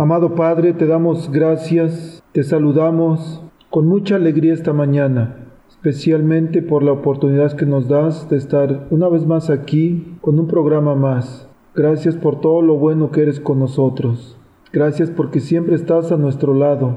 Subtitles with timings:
[0.00, 5.36] Amado Padre, te damos gracias, te saludamos con mucha alegría esta mañana,
[5.68, 10.46] especialmente por la oportunidad que nos das de estar una vez más aquí con un
[10.46, 11.50] programa más.
[11.74, 14.38] Gracias por todo lo bueno que eres con nosotros.
[14.72, 16.96] Gracias porque siempre estás a nuestro lado,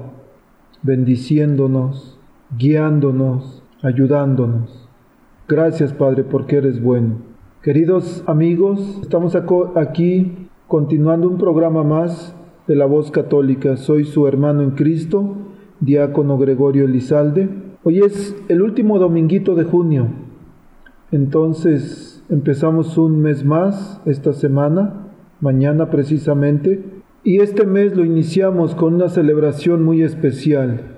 [0.81, 2.17] bendiciéndonos,
[2.57, 4.88] guiándonos, ayudándonos.
[5.49, 7.17] Gracias Padre porque eres bueno.
[7.63, 9.35] Queridos amigos, estamos
[9.76, 12.34] aquí continuando un programa más
[12.67, 13.77] de la voz católica.
[13.77, 15.35] Soy su hermano en Cristo,
[15.79, 17.49] diácono Gregorio Elizalde.
[17.83, 20.07] Hoy es el último dominguito de junio.
[21.11, 25.07] Entonces empezamos un mes más esta semana,
[25.41, 26.84] mañana precisamente,
[27.23, 30.93] y este mes lo iniciamos con una celebración muy especial.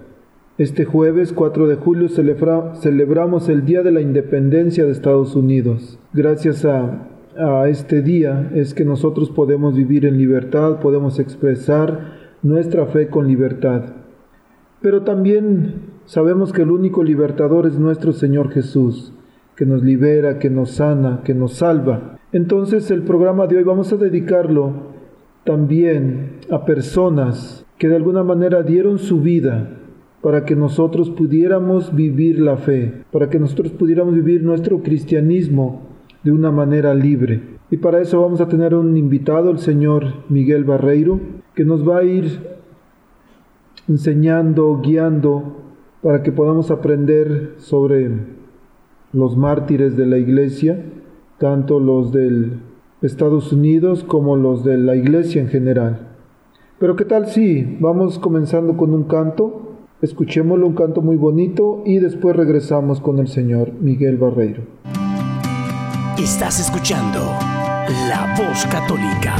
[0.57, 5.99] Este jueves 4 de julio celebramos el Día de la Independencia de Estados Unidos.
[6.13, 12.85] Gracias a a este día es que nosotros podemos vivir en libertad, podemos expresar nuestra
[12.85, 13.83] fe con libertad.
[14.81, 19.13] Pero también sabemos que el único libertador es nuestro Señor Jesús,
[19.55, 22.17] que nos libera, que nos sana, que nos salva.
[22.31, 24.93] Entonces el programa de hoy vamos a dedicarlo
[25.43, 29.69] también a personas que de alguna manera dieron su vida
[30.21, 35.84] para que nosotros pudiéramos vivir la fe, para que nosotros pudiéramos vivir nuestro cristianismo
[36.25, 37.39] de una manera libre.
[37.69, 41.19] Y para eso vamos a tener un invitado, el señor Miguel Barreiro,
[41.53, 42.41] que nos va a ir
[43.87, 45.61] enseñando, guiando,
[46.01, 48.09] para que podamos aprender sobre
[49.13, 50.83] los mártires de la iglesia,
[51.37, 52.53] tanto los de
[53.03, 56.07] Estados Unidos como los de la iglesia en general.
[56.79, 61.99] Pero qué tal si vamos comenzando con un canto, escuchémoslo, un canto muy bonito y
[61.99, 64.63] después regresamos con el señor Miguel Barreiro.
[66.17, 67.37] Estás escuchando
[68.07, 69.35] La Voz Católica.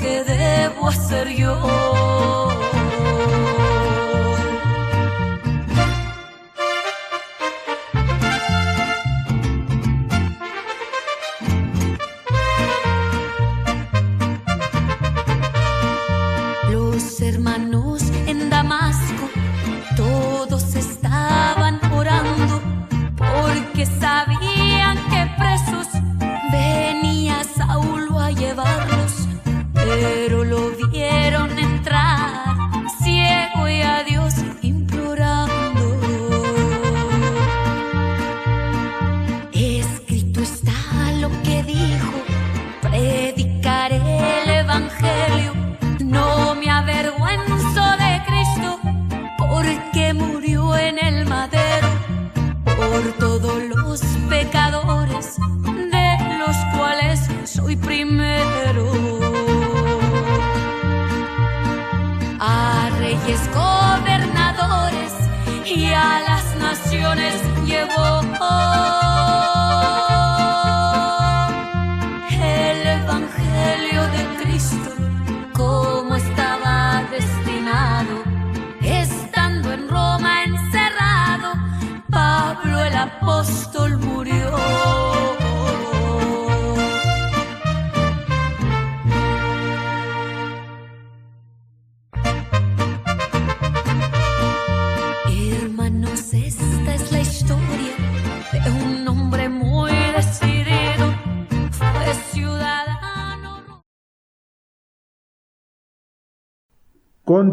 [0.00, 1.83] Estando en Roma encerrado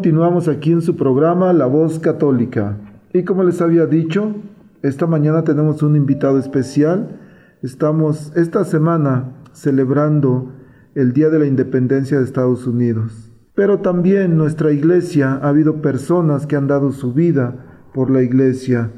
[0.01, 2.75] Continuamos aquí en su programa La Voz Católica.
[3.13, 4.33] Y como les había dicho,
[4.81, 7.19] esta mañana tenemos un invitado especial.
[7.61, 10.53] Estamos esta semana celebrando
[10.95, 13.31] el Día de la Independencia de Estados Unidos.
[13.53, 18.89] Pero también nuestra iglesia ha habido personas que han dado su vida por la iglesia.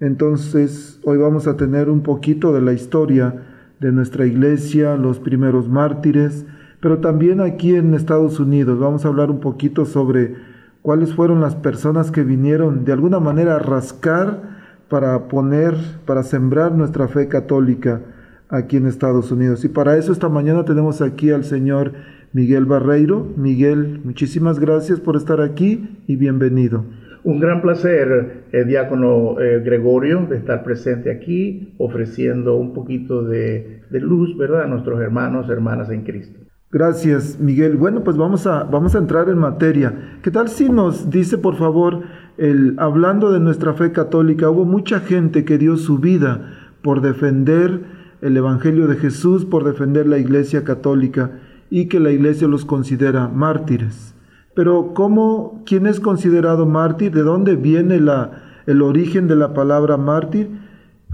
[0.00, 3.44] Entonces, hoy vamos a tener un poquito de la historia
[3.78, 6.46] de nuestra iglesia, los primeros mártires,
[6.80, 10.47] pero también aquí en Estados Unidos vamos a hablar un poquito sobre
[10.88, 14.40] cuáles fueron las personas que vinieron de alguna manera a rascar
[14.88, 15.74] para poner,
[16.06, 18.00] para sembrar nuestra fe católica
[18.48, 19.66] aquí en Estados Unidos.
[19.66, 21.92] Y para eso esta mañana tenemos aquí al señor
[22.32, 23.34] Miguel Barreiro.
[23.36, 26.86] Miguel, muchísimas gracias por estar aquí y bienvenido.
[27.22, 33.82] Un gran placer, eh, diácono eh, Gregorio, de estar presente aquí, ofreciendo un poquito de,
[33.90, 36.48] de luz, ¿verdad?, a nuestros hermanos, hermanas en Cristo.
[36.70, 37.78] Gracias, Miguel.
[37.78, 40.18] Bueno, pues vamos a, vamos a entrar en materia.
[40.22, 42.02] ¿Qué tal si nos dice, por favor,
[42.36, 47.84] el, hablando de nuestra fe católica, hubo mucha gente que dio su vida por defender
[48.20, 51.38] el Evangelio de Jesús, por defender la Iglesia católica
[51.70, 54.14] y que la Iglesia los considera mártires.
[54.54, 57.12] Pero ¿cómo, quién es considerado mártir?
[57.12, 60.50] ¿De dónde viene la, el origen de la palabra mártir?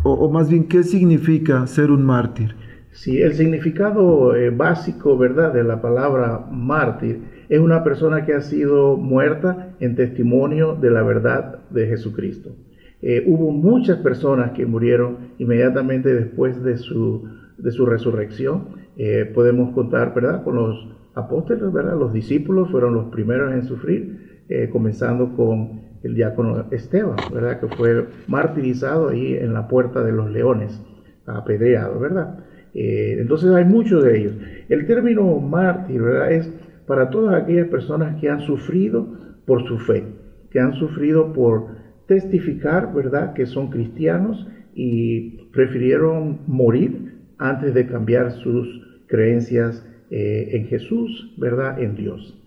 [0.03, 2.56] O, o más bien, ¿qué significa ser un mártir?
[2.94, 7.19] Sí, el significado eh, básico, ¿verdad?, de la palabra mártir
[7.49, 12.55] es una persona que ha sido muerta en testimonio de la verdad de Jesucristo.
[13.02, 17.25] Eh, hubo muchas personas que murieron inmediatamente después de su,
[17.58, 18.69] de su resurrección.
[18.96, 21.99] Eh, podemos contar, ¿verdad?, con los apóstoles, ¿verdad?
[21.99, 24.38] Los discípulos fueron los primeros en sufrir,
[24.70, 30.31] comenzando con el diácono Esteban, ¿verdad?, que fue martirizado ahí en la puerta de los
[30.31, 30.81] leones,
[31.26, 32.29] apedreado, ¿verdad?
[32.75, 34.35] Eh, entonces hay muchos de ellos.
[34.69, 36.50] El término mártir es
[36.87, 39.06] para todas aquellas personas que han sufrido
[39.47, 40.05] por su fe,
[40.50, 41.69] que han sufrido por
[42.06, 43.32] testificar ¿verdad?
[43.32, 48.67] que son cristianos y prefirieron morir antes de cambiar sus
[49.06, 51.81] creencias eh, en Jesús, ¿verdad?
[51.81, 52.41] En Dios.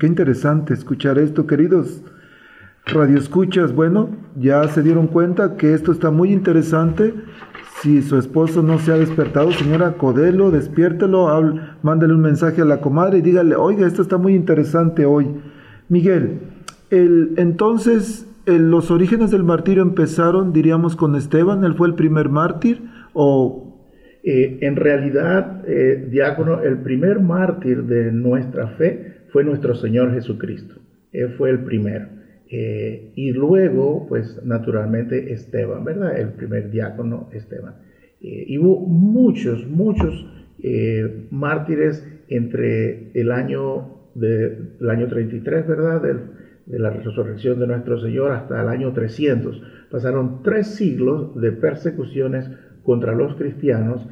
[0.00, 2.02] Qué interesante escuchar esto, queridos
[2.86, 3.74] radioescuchas.
[3.74, 7.14] Bueno, ya se dieron cuenta que esto está muy interesante
[7.86, 11.28] si su esposo no se ha despertado, señora Codelo, despiértelo,
[11.82, 15.28] mándale un mensaje a la comadre y dígale, oiga, esto está muy interesante hoy.
[15.88, 16.40] Miguel,
[16.90, 22.82] el, entonces los orígenes del martirio empezaron, diríamos, con Esteban, él fue el primer mártir,
[23.12, 23.62] o...
[24.24, 30.74] Eh, en realidad, eh, diácono, el primer mártir de nuestra fe fue nuestro Señor Jesucristo.
[31.12, 32.08] Él fue el primero.
[32.48, 36.18] Eh, y luego, pues naturalmente Esteban, ¿verdad?
[36.18, 37.74] El primer diácono Esteban.
[38.20, 40.26] Eh, hubo muchos, muchos
[40.62, 46.02] eh, mártires entre el año, de, el año 33, ¿verdad?
[46.02, 49.62] de la resurrección de nuestro Señor hasta el año 300.
[49.90, 52.50] Pasaron tres siglos de persecuciones
[52.82, 54.06] contra los cristianos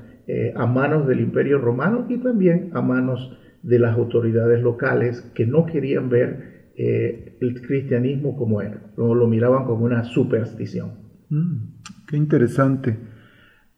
[0.54, 5.66] a manos del imperio romano y también a manos de las autoridades locales que no
[5.66, 10.93] querían ver eh, el cristianismo como era, lo, miraban como una superstición.
[11.31, 11.57] Mm,
[12.09, 12.99] qué interesante.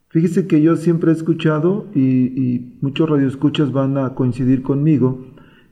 [0.09, 5.27] Fíjese que yo siempre he escuchado, y, muchos radioescuchas van a coincidir conmigo,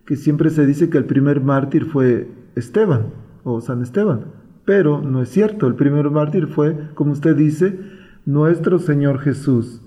[0.05, 4.27] que siempre se dice que el primer mártir fue Esteban o San Esteban,
[4.67, 7.79] pero no es cierto, el primer mártir fue, como usted dice,
[8.27, 9.83] nuestro Señor Jesús.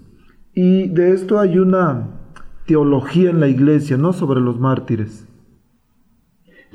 [0.56, 2.18] Y de esto hay una
[2.66, 4.12] teología en la iglesia, ¿no?
[4.12, 5.27] Sobre los mártires.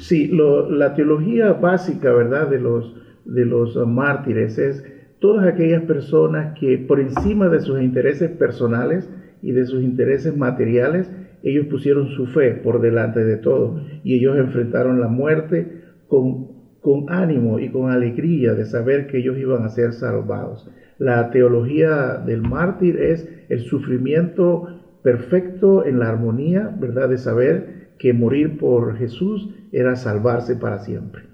[0.03, 2.93] Sí, la teología básica, ¿verdad?, de los,
[3.25, 4.85] de los mártires es
[5.21, 9.09] todas aquellas personas que por encima de sus intereses personales
[9.43, 11.09] y de sus intereses materiales,
[11.45, 16.49] ellos pusieron su fe por delante de todo y ellos enfrentaron la muerte con,
[16.81, 20.69] con ánimo y con alegría de saber que ellos iban a ser salvados.
[20.99, 24.67] La teología del mártir es el sufrimiento
[25.05, 31.25] perfecto en la armonía, ¿verdad?, de saber que morir por Jesús era salvarse para siempre.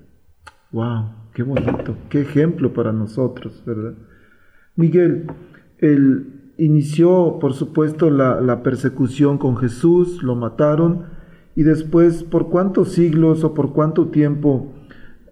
[0.72, 1.10] ¡Wow!
[1.34, 1.96] ¡Qué bonito!
[2.08, 3.94] ¡Qué ejemplo para nosotros, ¿verdad?
[4.76, 5.26] Miguel,
[5.78, 11.06] él inició, por supuesto, la, la persecución con Jesús, lo mataron,
[11.54, 14.74] y después, ¿por cuántos siglos o por cuánto tiempo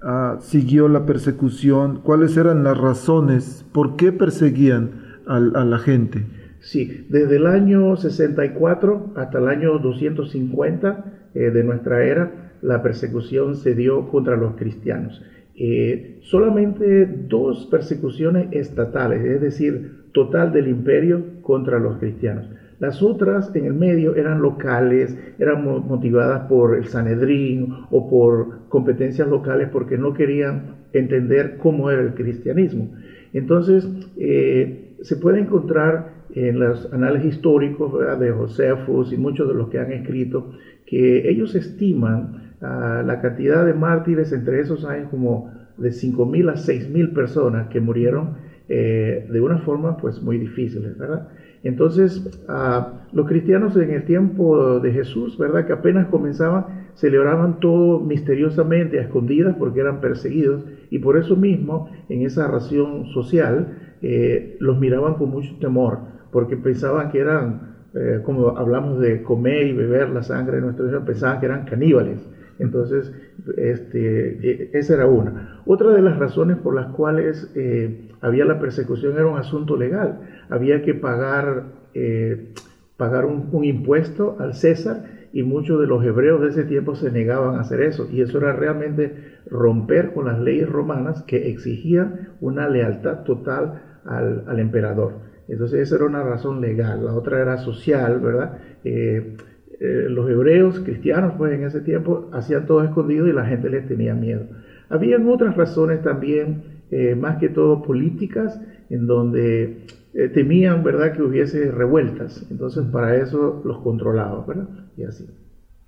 [0.03, 2.01] ah, siguió la persecución?
[2.03, 3.65] ¿Cuáles eran las razones?
[3.73, 6.27] ¿Por qué perseguían a, a la gente?
[6.59, 13.55] Sí, desde el año 64 hasta el año 250 eh, de nuestra era, la persecución
[13.55, 15.23] se dio contra los cristianos.
[15.55, 22.51] Eh, solamente dos persecuciones estatales, es decir, total del imperio contra los cristianos.
[22.81, 29.29] Las otras en el medio eran locales, eran motivadas por el Sanedrín o por competencias
[29.29, 32.91] locales porque no querían entender cómo era el cristianismo.
[33.33, 39.69] Entonces, eh, se puede encontrar en los anales históricos de Josefus y muchos de los
[39.69, 40.51] que han escrito
[40.85, 46.57] que ellos estiman ah, la cantidad de mártires entre esos años como de 5.000 a
[46.57, 48.31] 6.000 personas que murieron
[48.69, 51.29] eh, de una forma pues muy difícil, ¿verdad?
[51.63, 55.65] Entonces, ah, los cristianos en el tiempo de Jesús, ¿verdad?
[55.65, 61.89] Que apenas comenzaban, celebraban todo misteriosamente, a escondidas, porque eran perseguidos, y por eso mismo,
[62.09, 63.67] en esa ración social,
[64.03, 67.59] eh, los miraban con mucho temor, porque pensaban que eran,
[67.95, 71.65] eh, como hablamos de comer y beber la sangre de nuestro Señor, pensaban que eran
[71.65, 72.29] caníbales.
[72.59, 73.13] Entonces,
[73.57, 75.61] este, e, esa era una.
[75.67, 80.21] Otra de las razones por las cuales eh, había la persecución era un asunto legal.
[80.49, 82.53] Había que pagar, eh,
[82.97, 87.57] pagar un, impuesto al César y muchos de los hebreos de ese tiempo se negaban
[87.57, 88.09] a hacer eso.
[88.11, 94.45] Y eso era realmente romper con las leyes romanas que exigían una lealtad total al,
[94.47, 95.27] al emperador.
[95.49, 97.05] Entonces esa era una razón legal.
[97.05, 98.59] La otra era social, ¿verdad?
[98.85, 99.37] Eh,
[99.81, 103.87] eh, los hebreos cristianos, pues en ese tiempo hacían todo escondido y la gente les
[103.87, 104.47] tenía miedo.
[104.89, 111.23] Habían otras razones también, eh, más que todo políticas, en donde eh, temían, ¿verdad?, que
[111.23, 112.47] hubiese revueltas.
[112.51, 114.69] Entonces para eso los controlaban, ¿verdad?
[114.97, 115.27] Y así.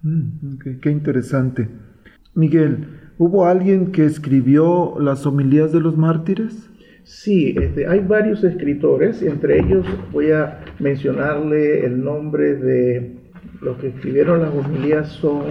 [0.02, 1.68] Mm, qué interesante.
[2.34, 6.68] Miguel, ¿hubo alguien que escribió las homilías de los mártires?
[7.08, 13.17] Sí, este, hay varios escritores, entre ellos voy a mencionarle el nombre de
[13.60, 15.42] los que escribieron las homilías son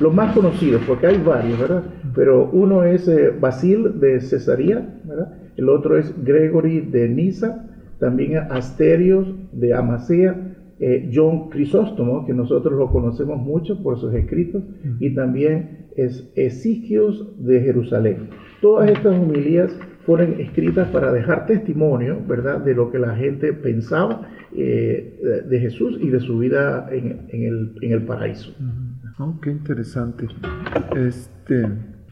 [0.00, 1.84] los más conocidos, porque hay varios, ¿verdad?
[2.14, 5.32] Pero uno es eh, Basil de Cesarea, ¿verdad?
[5.56, 7.66] El otro es Gregory de Niza,
[7.98, 14.62] también Asterios de Amasea, eh, John Crisóstomo, que nosotros lo conocemos mucho por sus escritos,
[14.98, 18.30] y también es Esiquios de Jerusalén.
[18.60, 19.74] Todas estas homilías
[20.06, 25.98] fueron escritas para dejar testimonio, ¿verdad?, de lo que la gente pensaba eh, de Jesús
[26.00, 27.28] y de su vida en,
[27.80, 28.52] el, paraíso.
[29.18, 30.28] Oh, qué interesante.
[30.94, 31.68] Este,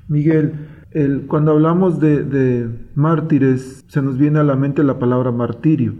[0.08, 0.52] Miguel,
[0.92, 5.94] el, cuando hablamos de, mártires, se nos viene a la mente la palabra martirio,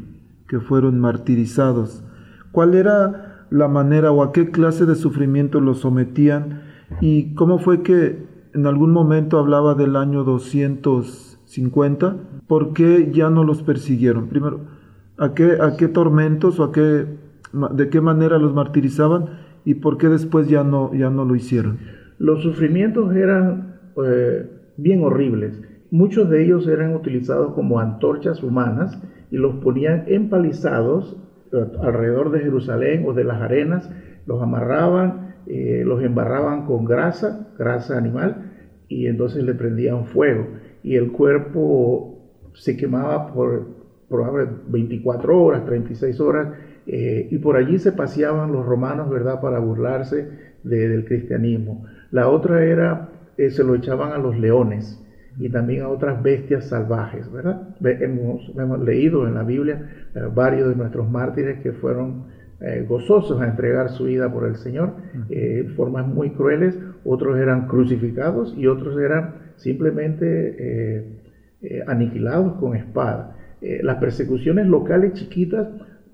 [0.48, 2.04] que fueron martirizados.
[2.52, 6.62] ¿Cuál era la manera o a qué clase de sufrimiento los sometían?
[7.00, 10.24] ¿Y cómo fue que en algún momento hablaba del año
[11.52, 12.16] 250?
[12.46, 14.28] ¿Por qué ya no los persiguieron?
[14.28, 14.60] Primero,
[15.18, 17.06] a qué, a qué tormentos o a qué,
[17.74, 19.26] de qué manera los martirizaban
[19.64, 21.78] y por qué después ya no, ya no lo hicieron.
[22.18, 25.60] Los sufrimientos eran eh, bien horribles.
[25.90, 28.98] Muchos de ellos eran utilizados como antorchas humanas
[29.30, 31.18] y los ponían empalizados
[31.52, 33.90] eh, alrededor de Jerusalén o de las arenas,
[34.24, 38.52] los amarraban, eh, los embarraban con grasa, grasa animal,
[38.88, 40.46] y entonces le prendían fuego
[40.82, 42.18] y el cuerpo
[42.54, 46.48] se quemaba por probablemente 24 horas, 36 horas,
[46.86, 50.28] eh, y por allí se paseaban los romanos, ¿verdad?, para burlarse
[50.62, 51.86] del cristianismo.
[52.10, 53.08] La otra era,
[53.38, 55.02] eh, se lo echaban a los leones
[55.38, 57.74] y también a otras bestias salvajes, ¿verdad?
[57.80, 62.42] Hemos, hemos leído en la Biblia eh, varios de nuestros mártires que fueron
[62.86, 64.92] gozosos a entregar su vida por el Señor,
[65.74, 71.04] formas muy crueles, otros eran crucificados y otros eran simplemente
[71.86, 73.36] aniquilados con espada.
[73.60, 75.68] Eh, las persecuciones locales chiquitas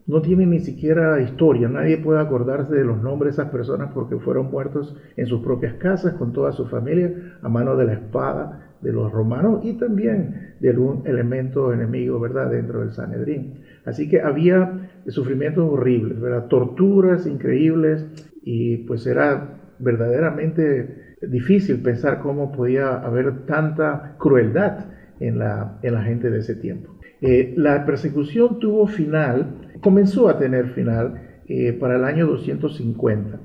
[0.07, 4.17] no tienen ni siquiera historia, nadie puede acordarse de los nombres de esas personas porque
[4.19, 8.75] fueron muertos en sus propias casas con toda su familia a mano de la espada
[8.83, 13.55] de los romanos y también de algún elemento enemigo, ¿verdad?, dentro del Sanedrín.
[13.85, 18.07] Así que había sufrimientos horribles, ¿verdad?, torturas increíbles
[18.43, 24.87] y pues era verdaderamente difícil pensar cómo podía haber tanta crueldad
[25.21, 26.99] en la, en la gente de ese tiempo.
[27.21, 33.41] Eh, la persecución tuvo final, comenzó a tener final eh, para el año 250.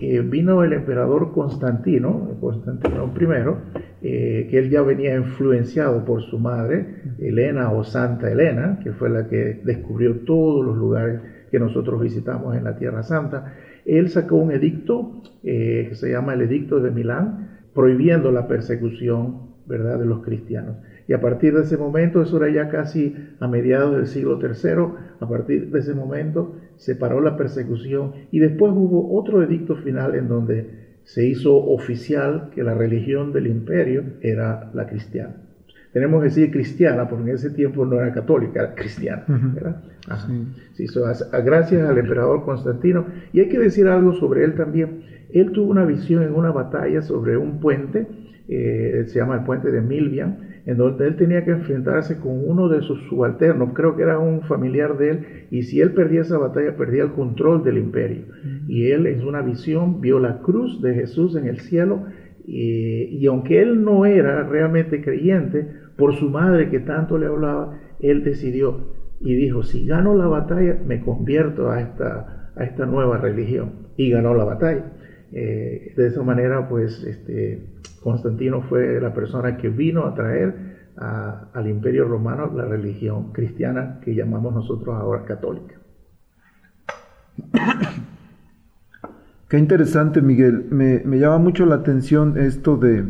[0.00, 7.02] Eh, vino el emperador Constantino, Constantino I, que él ya venía influenciado por su madre,
[7.18, 11.20] Elena o Santa Elena, que fue la que descubrió todos los lugares
[11.54, 13.54] que nosotros visitamos en la Tierra Santa.
[13.86, 20.00] Él sacó un edicto que se llama el Edicto de Milán, prohibiendo la persecución ¿verdad?,
[20.00, 20.78] de los cristianos.
[21.06, 24.94] Y a partir de ese momento, eso era ya casi a mediados del siglo III,
[25.20, 30.16] a partir de ese momento se paró la persecución y después hubo otro edicto final
[30.16, 35.43] en donde se hizo oficial que la religión del imperio era la cristiana.
[35.94, 39.22] Tenemos que decir cristiana, porque en ese tiempo no era católica, era cristiana.
[39.28, 39.80] ¿verdad?
[40.74, 40.86] Sí.
[41.44, 43.06] gracias al emperador Constantino.
[43.32, 45.02] Y hay que decir algo sobre él también.
[45.32, 48.08] Él tuvo una visión en una batalla sobre un puente,
[48.48, 52.68] eh, se llama el puente de Milvian, en donde él tenía que enfrentarse con uno
[52.68, 55.20] de sus subalternos, creo que era un familiar de él,
[55.52, 58.24] y si él perdía esa batalla, perdía el control del imperio.
[58.66, 62.06] Y él en una visión vio la cruz de Jesús en el cielo,
[62.44, 67.78] y, y aunque él no era realmente creyente, por su madre que tanto le hablaba,
[68.00, 73.18] él decidió y dijo, si gano la batalla, me convierto a esta, a esta nueva
[73.18, 73.84] religión.
[73.96, 74.92] Y ganó la batalla.
[75.32, 77.66] Eh, de esa manera, pues, este,
[78.02, 84.14] Constantino fue la persona que vino a traer al imperio romano la religión cristiana que
[84.14, 85.74] llamamos nosotros ahora católica.
[89.48, 90.66] Qué interesante, Miguel.
[90.70, 93.04] Me, llama mucho la atención esto de,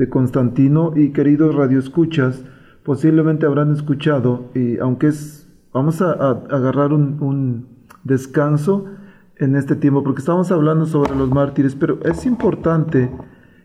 [0.00, 2.42] de Constantino y queridos radioescuchas,
[2.84, 7.66] posiblemente habrán escuchado, y aunque es, vamos a, agarrar un, un
[8.02, 8.86] descanso
[9.36, 13.10] en este tiempo, porque estamos hablando sobre los mártires, pero es importante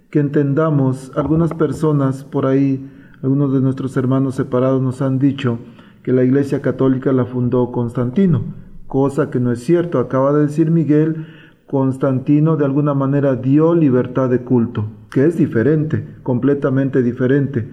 [0.09, 2.85] que entendamos, algunas personas por ahí,
[3.23, 5.59] algunos de nuestros hermanos separados nos han dicho
[6.03, 8.41] que la Iglesia Católica la fundó Constantino,
[8.87, 9.99] cosa que no es cierto.
[9.99, 11.27] Acaba de decir Miguel,
[11.65, 17.65] Constantino de alguna manera dio libertad de culto, que es diferente, completamente diferente,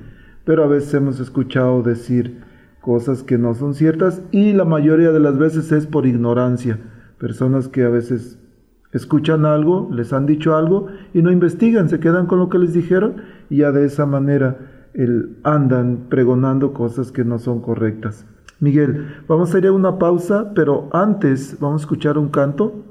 [0.44, 2.40] pero a veces hemos escuchado decir
[2.80, 6.78] cosas que no son ciertas y la mayoría de las veces es por ignorancia.
[7.18, 8.38] Personas que a veces
[8.92, 12.75] escuchan algo, les han dicho algo y no investigan, se quedan con lo que les
[12.75, 13.16] dijeron
[13.50, 14.58] y ya de esa manera
[14.94, 18.25] el, andan pregonando cosas que no son correctas.
[18.60, 22.84] Miguel, vamos a ir a una pausa, pero antes vamos a escuchar un canto,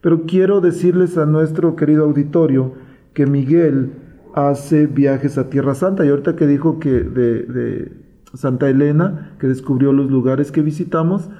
[0.00, 2.85] pero quiero decirles a nuestro querido auditorio
[3.16, 3.92] que Miguel
[4.34, 6.04] hace viajes a Tierra Santa.
[6.04, 7.90] Y ahorita que dijo que de,
[8.34, 11.30] Santa Elena, que descubrió los lugares que visitamos,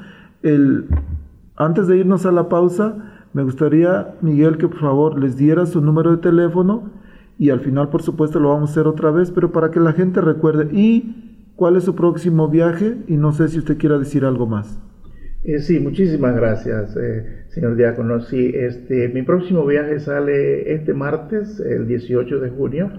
[0.43, 0.87] el,
[1.55, 2.97] antes de irnos a la pausa,
[3.35, 6.91] me gustaría, Miguel, que por favor les diera su número de teléfono
[7.39, 9.93] y al final, por supuesto, lo vamos a hacer otra vez, pero para que la
[9.93, 10.71] gente recuerde.
[10.73, 14.81] Y cuál es su próximo viaje y no sé si usted quiera decir algo más.
[15.47, 18.21] Eh, sí, muchísimas gracias, eh, señor Diácono.
[18.21, 22.91] Sí, este, mi próximo viaje sale este martes, el 18 de junio,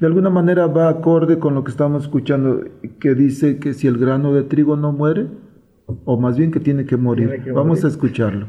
[0.00, 2.64] de alguna manera va acorde con lo que estamos escuchando,
[2.98, 5.28] que dice que si el grano de trigo no muere,
[5.86, 7.52] o más bien que tiene que morir.
[7.52, 8.46] vamos a escucharlo.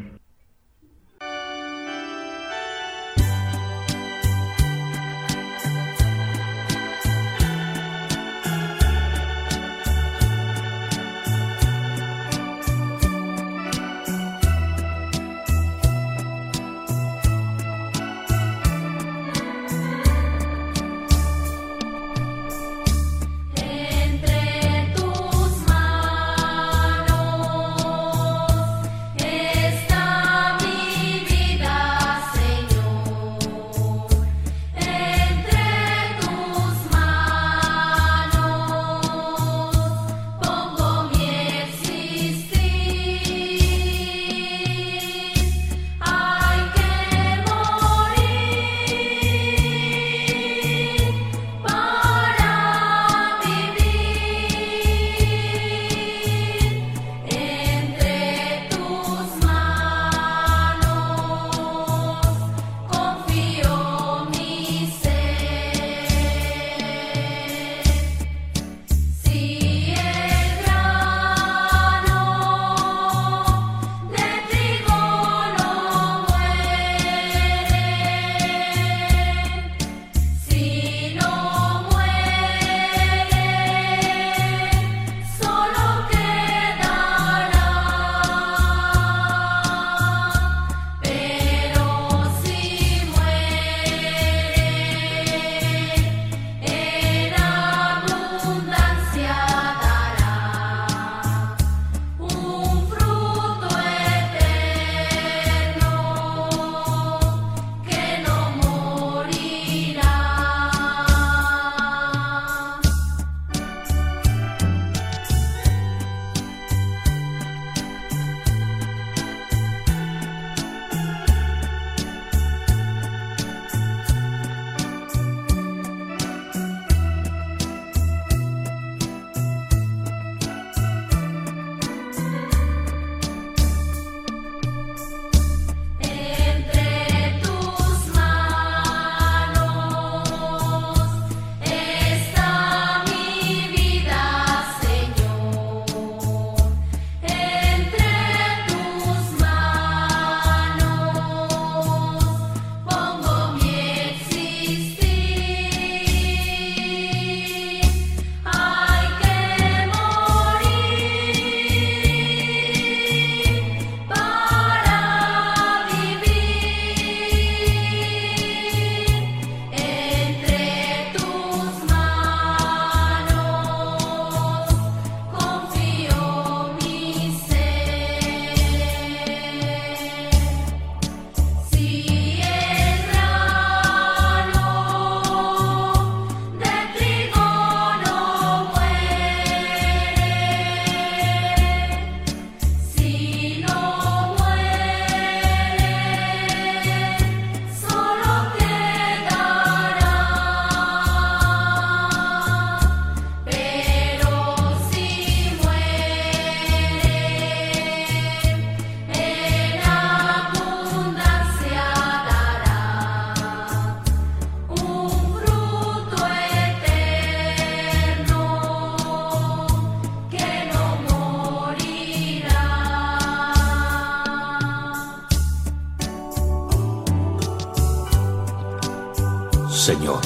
[229.85, 230.19] Señor,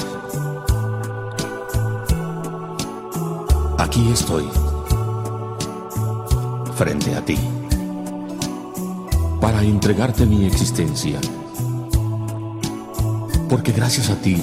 [3.76, 4.48] aquí estoy,
[6.76, 7.36] frente a ti,
[9.38, 11.20] para entregarte mi existencia,
[13.50, 14.38] porque gracias a ti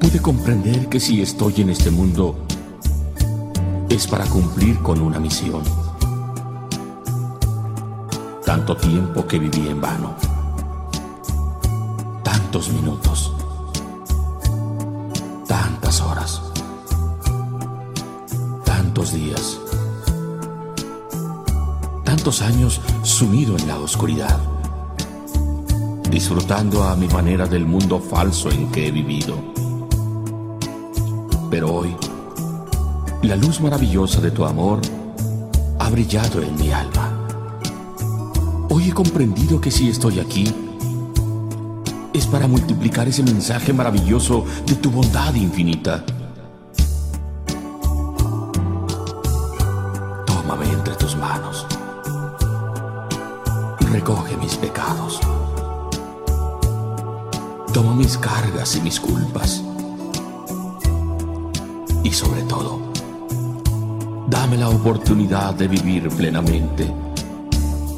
[0.00, 2.36] pude comprender que si estoy en este mundo
[3.90, 5.62] es para cumplir con una misión.
[8.46, 10.14] Tanto tiempo que viví en vano,
[12.22, 13.33] tantos minutos
[19.12, 19.58] días,
[22.04, 24.38] tantos años sumido en la oscuridad,
[26.10, 29.36] disfrutando a mi manera del mundo falso en que he vivido.
[31.50, 31.94] Pero hoy,
[33.22, 34.80] la luz maravillosa de tu amor
[35.78, 37.10] ha brillado en mi alma.
[38.70, 40.52] Hoy he comprendido que si estoy aquí,
[42.12, 46.04] es para multiplicar ese mensaje maravilloso de tu bondad infinita
[58.94, 59.62] cargas y mis culpas.
[62.02, 62.80] Y sobre todo,
[64.28, 66.92] dame la oportunidad de vivir plenamente.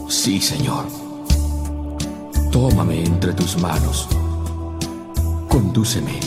[0.08, 0.86] Sí, Señor.
[2.50, 4.08] Tómame entre tus manos.
[5.48, 6.18] Condúceme.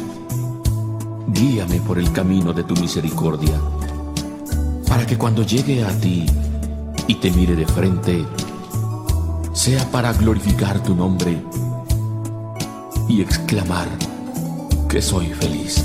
[1.28, 3.60] Guíame por el camino de tu misericordia,
[4.88, 6.26] para que cuando llegue a ti
[7.08, 8.26] y te mire de frente,
[9.54, 11.40] sea para glorificar tu nombre
[13.08, 13.88] y exclamar
[14.90, 15.84] que soy feliz.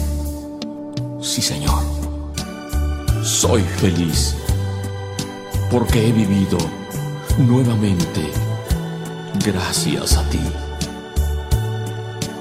[1.20, 1.82] Sí, Señor,
[3.22, 4.34] soy feliz
[5.70, 6.56] porque he vivido
[7.36, 8.30] nuevamente
[9.44, 10.40] gracias a ti.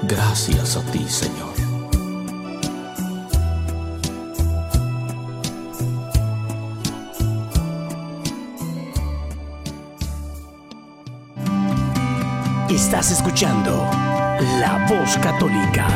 [0.04, 1.52] Gracias a ti, Señor.
[12.70, 13.70] Estás escuchando
[14.60, 15.86] La Voz Católica.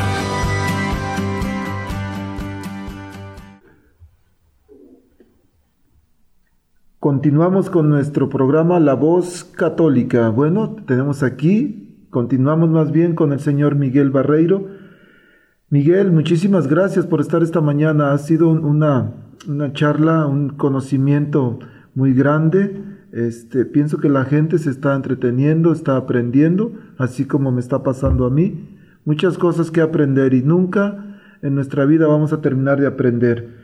[7.09, 10.29] Continuamos con nuestro programa La Voz Católica.
[10.29, 14.67] Bueno, tenemos aquí, continuamos más bien con el señor Miguel Barreiro.
[15.71, 18.11] Miguel, muchísimas gracias por estar esta mañana.
[18.11, 19.11] Ha sido una,
[19.47, 21.57] una charla, un conocimiento
[21.95, 22.79] muy grande
[23.11, 28.27] este, pienso que la gente se está entreteniendo, está aprendiendo, así como me está pasando
[28.27, 28.77] a mí.
[29.03, 33.57] Muchas cosas que aprender y nunca en nuestra vida vamos a terminar de aprender.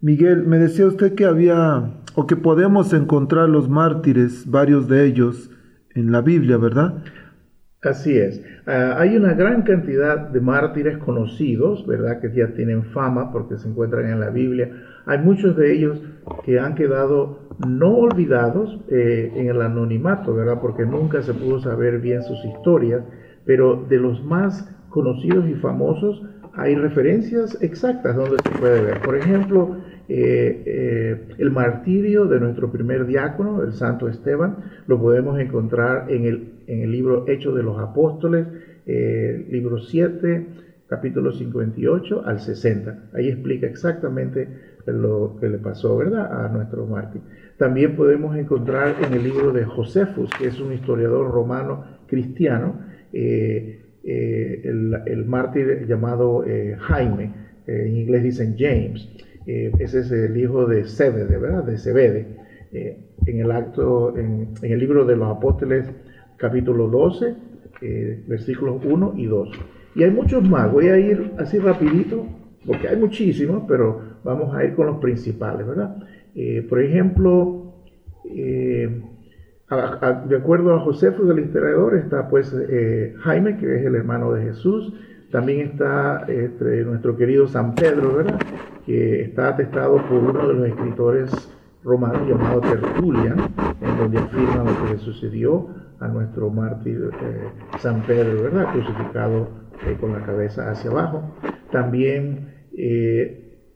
[0.00, 5.50] Miguel, me decía usted que había o que podemos encontrar los mártires, varios de ellos,
[5.94, 7.02] en la Biblia, ¿verdad?
[7.82, 8.40] Así es.
[8.66, 12.20] Ah, hay una gran cantidad de mártires conocidos, ¿verdad?
[12.20, 14.70] Que ya tienen fama porque se encuentran en la Biblia.
[15.04, 16.00] Hay muchos de ellos
[16.44, 20.60] que han quedado no olvidados eh, en el anonimato, ¿verdad?
[20.60, 23.02] Porque nunca se pudo saber bien sus historias,
[23.44, 26.22] pero de los más conocidos y famosos
[26.54, 29.00] hay referencias exactas donde se puede ver.
[29.00, 29.76] Por ejemplo,
[30.08, 36.24] eh, eh, el martirio de nuestro primer diácono, el santo Esteban, lo podemos encontrar en
[36.24, 38.46] el, el libro Hechos de los Apóstoles,
[38.84, 40.46] libro 7,
[40.88, 43.10] capítulo 58 al 60.
[43.14, 44.48] Ahí explica exactamente
[44.86, 47.22] lo que le pasó, ¿verdad?, a nuestro mártir.
[47.56, 52.80] También podemos encontrar en el libro de Josefus, que es un historiador romano cristiano,
[53.12, 57.32] eh, eh, el, mártir llamado eh, Jaime,
[57.66, 59.08] en inglés dicen James,
[59.46, 62.36] ese es el hijo de Zebede, ¿verdad?, de Zebede.
[62.72, 65.86] en el acto, en, el libro de los apóstoles,
[66.36, 67.34] capítulo 12,
[68.26, 69.50] versículos 1 y 2.
[69.94, 72.26] Y hay muchos más, voy a ir así rapidito,
[72.66, 75.96] porque hay muchísimos, pero vamos a ir con los principales, ¿verdad?
[76.34, 77.74] Eh, por ejemplo,
[78.24, 79.02] eh,
[80.28, 84.44] de acuerdo a Josefo del historiador, está pues eh, Jaime, que es el hermano de
[84.44, 84.94] Jesús,
[85.30, 86.26] también está
[86.84, 88.38] nuestro querido San Pedro, ¿verdad?
[88.86, 91.30] Que está atestado por uno de los escritores
[91.84, 93.38] romanos llamado Tertulian,
[93.80, 95.68] en donde afirma lo que le sucedió
[96.00, 97.10] a nuestro mártir
[97.78, 98.72] San Pedro, ¿verdad?
[98.72, 99.48] Crucificado
[100.00, 101.36] con la cabeza hacia abajo.
[101.70, 102.52] También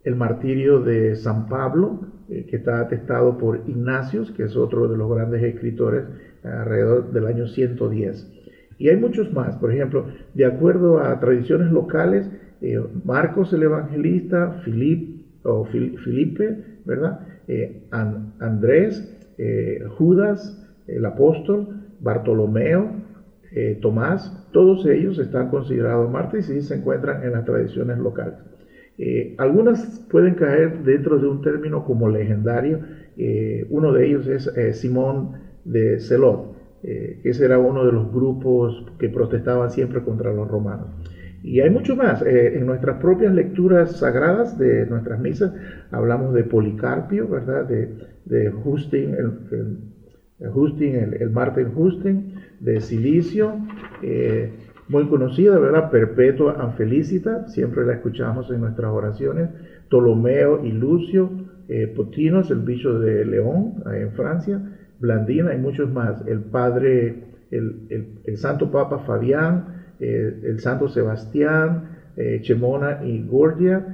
[0.06, 4.96] el martirio de San Pablo, eh, que está atestado por Ignacios, que es otro de
[4.96, 6.04] los grandes escritores,
[6.44, 8.32] alrededor del año 110.
[8.78, 14.52] Y hay muchos más, por ejemplo, de acuerdo a tradiciones locales, eh, Marcos el Evangelista,
[14.62, 17.18] Filipe, ¿verdad?
[17.46, 17.86] Eh,
[18.38, 19.04] Andrés,
[19.96, 21.68] Judas, el apóstol,
[22.00, 22.90] Bartolomeo,
[23.52, 28.34] eh, Tomás, todos ellos están considerados mártires y se encuentran en las tradiciones locales.
[28.98, 32.80] Eh, algunas pueden caer dentro de un término como legendario.
[33.16, 35.32] Eh, uno de ellos es Simón
[35.64, 40.88] de Celot, que ese era uno de los grupos que protestaban siempre contra los romanos.
[41.42, 42.22] Y hay mucho más.
[42.22, 45.52] en nuestras propias lecturas sagradas de nuestras misas
[45.90, 47.66] hablamos de Policarpio, ¿verdad?
[47.66, 47.90] De,
[48.24, 49.78] de Justin, el,
[50.40, 53.54] el, Justin, el, el Martin Justin, de Silicio,
[54.02, 54.52] eh,
[54.88, 55.90] muy conocida, ¿verdad?
[55.90, 59.50] Perpetua Anfelicita, siempre la escuchamos en nuestras oraciones.
[59.88, 61.30] Ptolomeo y Lucio,
[61.68, 64.60] eh, Potinos, el bicho de León, en Francia,
[65.00, 66.24] Blandina y muchos más.
[66.26, 71.96] El padre, el, el, santo papa Fabián, eh, el santo Sebastián,
[72.40, 73.84] Chemona y Gordia,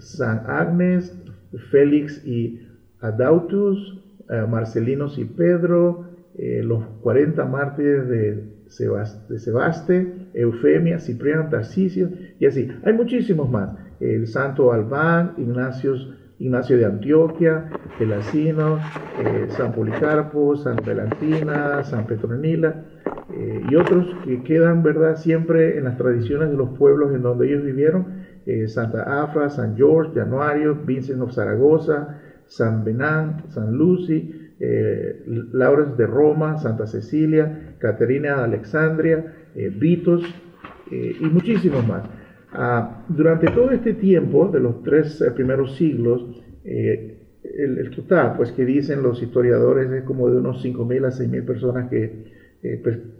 [0.00, 1.16] San Agnes,
[1.70, 2.60] Félix y
[3.00, 3.98] Adautus,
[4.28, 12.68] Marcelinos y Pedro, eh, los 40 mártires de, Sebaste, Eufemia, Cipriano, Tarcisio y así.
[12.84, 13.70] Hay muchísimos más.
[14.00, 15.94] El santo Albán, Ignacio,
[16.42, 18.78] Ignacio de Antioquia, Gelasino,
[19.20, 22.84] eh, San Policarpo, San Valentina, San Petronila
[23.32, 27.48] eh, y otros que quedan, ¿verdad?, siempre en las tradiciones de los pueblos en donde
[27.48, 28.22] ellos vivieron.
[28.66, 36.58] Santa Afra, San George, Januario, Vincent of Zaragoza, San Benan, San Lucy, eh, de Roma,
[36.58, 40.22] Santa Cecilia, Caterina de Alexandria, eh, Vitos
[40.90, 42.04] eh, y muchísimos más.
[42.54, 48.64] Ah, durante todo este tiempo, de los tres eh, primeros siglos, el, total, pues que
[48.64, 52.42] dicen los historiadores, es como de unos 5.000 a 6.000 personas que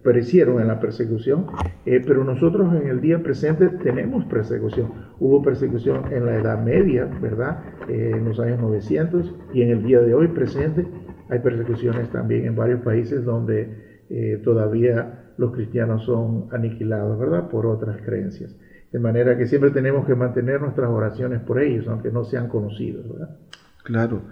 [0.04, 1.46] perecieron en la persecución,
[1.84, 4.92] pero nosotros en el día presente tenemos persecución.
[5.18, 7.58] Hubo persecución en la Edad Media, ¿verdad?
[7.88, 10.86] en los años 900 y en el día de hoy presente
[11.32, 17.48] hay persecuciones también en varios países donde eh, todavía los cristianos son aniquilados, ¿verdad?
[17.48, 18.54] Por otras creencias.
[18.92, 23.08] De manera que siempre tenemos que mantener nuestras oraciones por ellos, aunque no sean conocidos,
[23.08, 23.36] ¿verdad?
[23.84, 24.22] Claro.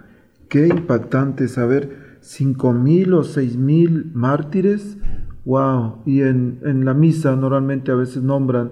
[0.49, 4.97] Qué impactante saber cinco mil o seis mil mártires.
[5.45, 6.03] ¡Wow!
[6.05, 8.71] Y en, en la misa normalmente a veces nombran,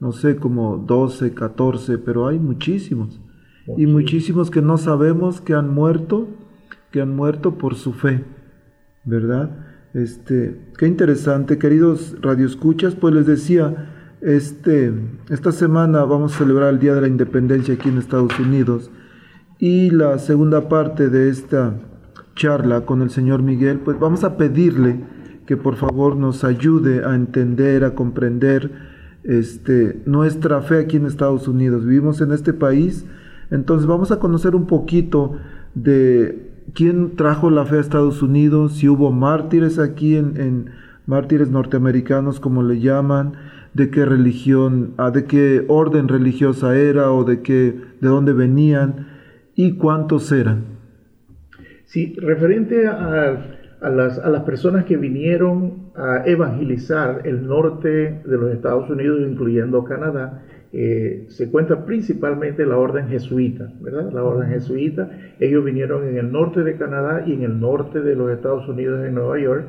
[0.00, 3.20] no sé, como 12, 14, pero hay muchísimos.
[3.76, 6.28] Y muchísimos que no sabemos que han muerto
[6.90, 8.24] que han muerto por su fe,
[9.04, 9.50] ¿verdad?
[9.94, 14.92] Este, qué interesante, queridos radioescuchas, pues les decía, este,
[15.28, 18.90] esta semana vamos a celebrar el Día de la Independencia aquí en Estados Unidos
[19.58, 21.74] y la segunda parte de esta
[22.34, 25.04] charla con el señor Miguel, pues vamos a pedirle
[25.46, 28.70] que por favor nos ayude a entender, a comprender
[29.24, 31.84] este, nuestra fe aquí en Estados Unidos.
[31.84, 33.04] Vivimos en este país,
[33.50, 35.36] entonces vamos a conocer un poquito
[35.74, 40.70] de quién trajo la fe a Estados Unidos, si hubo mártires aquí en,
[41.06, 43.32] mártires norteamericanos como le llaman,
[43.74, 49.08] de qué religión, ah, de qué orden religiosa era o de qué, de dónde venían
[49.54, 50.64] y cuántos eran.
[51.84, 58.52] Sí, referente a, las, a las personas que vinieron a evangelizar el norte de los
[58.52, 64.12] Estados Unidos, incluyendo Canadá, eh, se cuenta principalmente la orden jesuita, ¿verdad?
[64.12, 68.14] La orden jesuita, ellos vinieron en el norte de Canadá y en el norte de
[68.14, 69.64] los Estados Unidos, en Nueva York,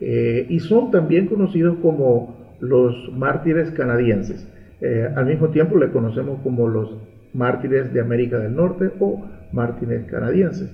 [0.00, 4.46] eh, y son también conocidos como los mártires canadienses.
[4.80, 6.96] Eh, al mismo tiempo le conocemos como los
[7.32, 10.70] mártires de América del Norte o mártires canadienses.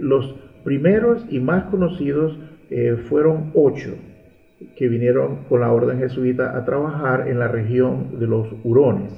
[0.00, 0.34] los
[0.64, 2.38] primeros y más conocidos
[3.08, 3.94] fueron ocho,
[4.76, 9.12] que vinieron con la orden jesuita a trabajar en la región de los Hurones.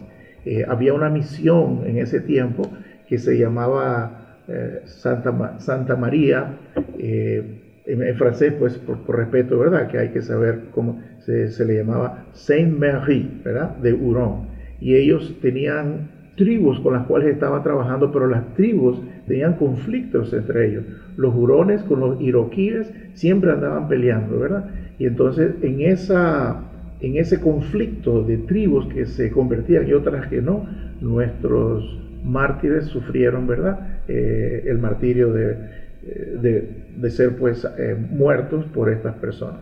[0.44, 2.62] Eh, había una misión en ese tiempo
[3.08, 6.58] que se llamaba eh, Santa, María,
[6.98, 9.88] eh, en, francés, pues por, respeto, ¿verdad?
[9.88, 13.76] Que hay que saber cómo se, le llamaba Saint-Marie, ¿verdad?
[13.76, 14.48] De Huron.
[14.80, 20.68] Y ellos tenían tribus con las cuales estaban trabajando, pero las tribus tenían conflictos entre
[20.68, 20.84] ellos.
[21.16, 24.64] Los hurones con los iroquíes siempre andaban peleando, ¿verdad?
[24.98, 26.62] Y entonces en, esa,
[27.00, 30.66] en ese conflicto de tribus que se convertían y otras que no,
[31.00, 34.00] nuestros mártires sufrieron, ¿verdad?
[34.08, 35.56] Eh, el martirio de,
[36.02, 36.64] eh,
[36.96, 39.60] de, ser pues eh, muertos por estas personas.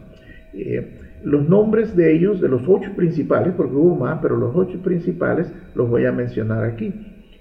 [1.24, 5.52] Los nombres de ellos, de los ocho principales, porque hubo más, pero los ocho principales
[5.74, 6.92] los voy a mencionar aquí.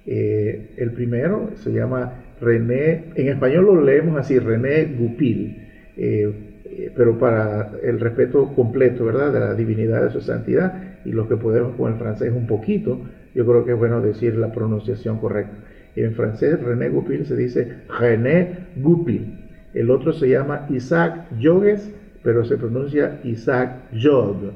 [0.05, 5.67] el primero se llama René, en español lo leemos así, René Goupil.
[5.97, 11.27] Eh, pero para el respeto completo, ¿verdad?, de la divinidad de su santidad y lo
[11.27, 12.99] que podemos con el francés un poquito,
[13.33, 15.57] yo creo que es bueno decir la pronunciación correcta.
[15.95, 17.67] En francés, René Goupil se dice
[17.99, 19.39] René Goupil.
[19.73, 21.91] El otro se llama Isaac Jogues
[22.27, 24.51] pero se pronuncia Isaac Job.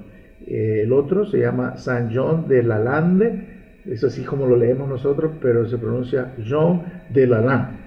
[0.46, 3.48] Eh, el otro se llama San John de Lalande,
[3.86, 6.82] es así como lo leemos nosotros, pero se pronuncia Jean
[7.14, 7.78] de Lalande.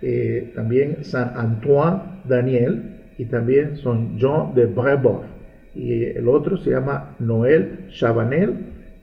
[0.00, 5.26] Eh, también San Antoine Daniel y también son Jean de Brebeuf.
[5.74, 8.54] Y el otro se llama Noël Chabanel,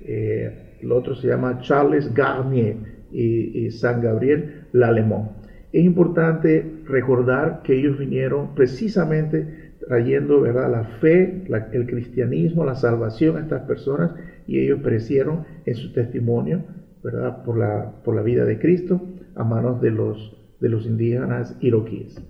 [0.03, 2.77] eh, el otro se llama Charles Garnier
[3.11, 5.33] y, y San Gabriel Lalemont.
[5.71, 10.71] Es importante recordar que ellos vinieron precisamente trayendo ¿verdad?
[10.71, 14.11] la fe, el cristianismo, la salvación a estas personas
[14.47, 16.63] y ellos perecieron en su testimonio
[17.03, 17.43] ¿verdad?
[17.43, 19.01] Por, la, por la vida de Cristo
[19.35, 22.21] a manos de los, de los indígenas iroquíes.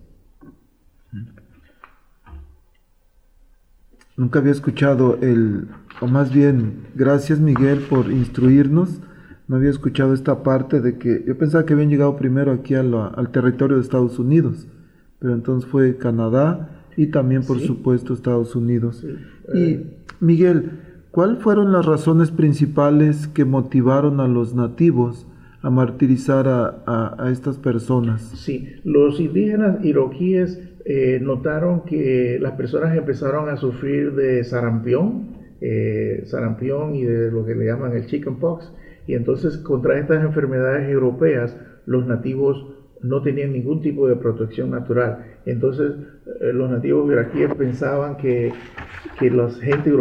[4.17, 5.67] Nunca había escuchado el,
[5.99, 9.01] o más bien, gracias Miguel por instruirnos.
[9.47, 12.79] No había escuchado esta parte de que yo pensaba que habían llegado primero aquí a
[12.79, 14.67] al territorio de Estados Unidos,
[15.19, 17.67] pero entonces fue Canadá y también, por Sí.
[17.67, 19.05] supuesto, Estados Unidos.
[19.51, 19.57] Sí.
[19.57, 20.71] Y Miguel,
[21.11, 25.27] ¿cuáles fueron las razones principales que motivaron a los nativos
[25.61, 28.21] a martirizar a, a- a estas personas?
[28.21, 35.27] Sí, los indígenas iroquíes eh, notaron que las personas empezaron a sufrir de sarampión,
[35.61, 38.71] eh, sarampión y de lo que le llaman el chickenpox,
[39.05, 42.65] y entonces contra estas enfermedades europeas los nativos
[43.03, 45.25] no tenían ningún tipo de protección natural.
[45.45, 45.93] Entonces
[46.41, 48.53] eh, los nativos iraquíes pensaban que,
[49.19, 49.91] que la gente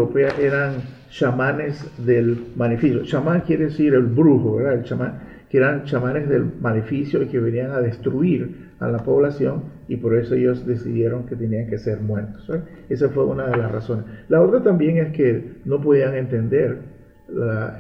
[0.41, 0.75] eran
[1.11, 3.05] chamanes del maleficio.
[3.05, 4.75] Chamán quiere decir el brujo, ¿verdad?
[4.75, 9.65] El chamán, que eran chamanes del maleficio y que venían a destruir a la población
[9.89, 12.51] y por eso ellos decidieron que tenían que ser muertos.
[12.89, 14.05] Esa fue una de las razones.
[14.29, 16.79] La otra también es que no podían entender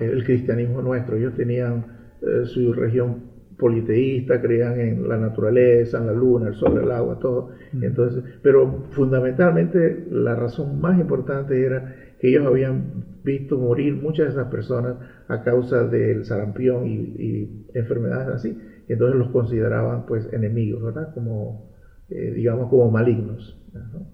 [0.00, 1.16] el cristianismo nuestro.
[1.16, 1.84] Ellos tenían
[2.22, 3.29] eh, su región
[3.60, 7.50] politeísta, creían en la naturaleza, en la luna, el sol, el agua, todo.
[7.80, 14.32] Entonces, pero fundamentalmente la razón más importante era que ellos habían visto morir muchas de
[14.32, 14.96] esas personas
[15.28, 18.58] a causa del sarampión y, y enfermedades así.
[18.88, 21.14] Y entonces los consideraban pues enemigos, ¿verdad?
[21.14, 21.70] Como,
[22.08, 23.56] eh, digamos, como malignos.
[23.72, 24.06] ¿no?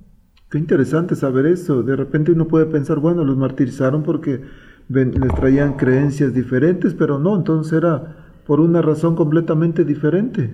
[0.51, 1.83] Qué interesante saber eso.
[1.83, 4.41] De repente uno puede pensar, bueno, los martirizaron porque
[4.89, 10.51] les traían creencias diferentes, pero no, entonces era por una razón completamente diferente.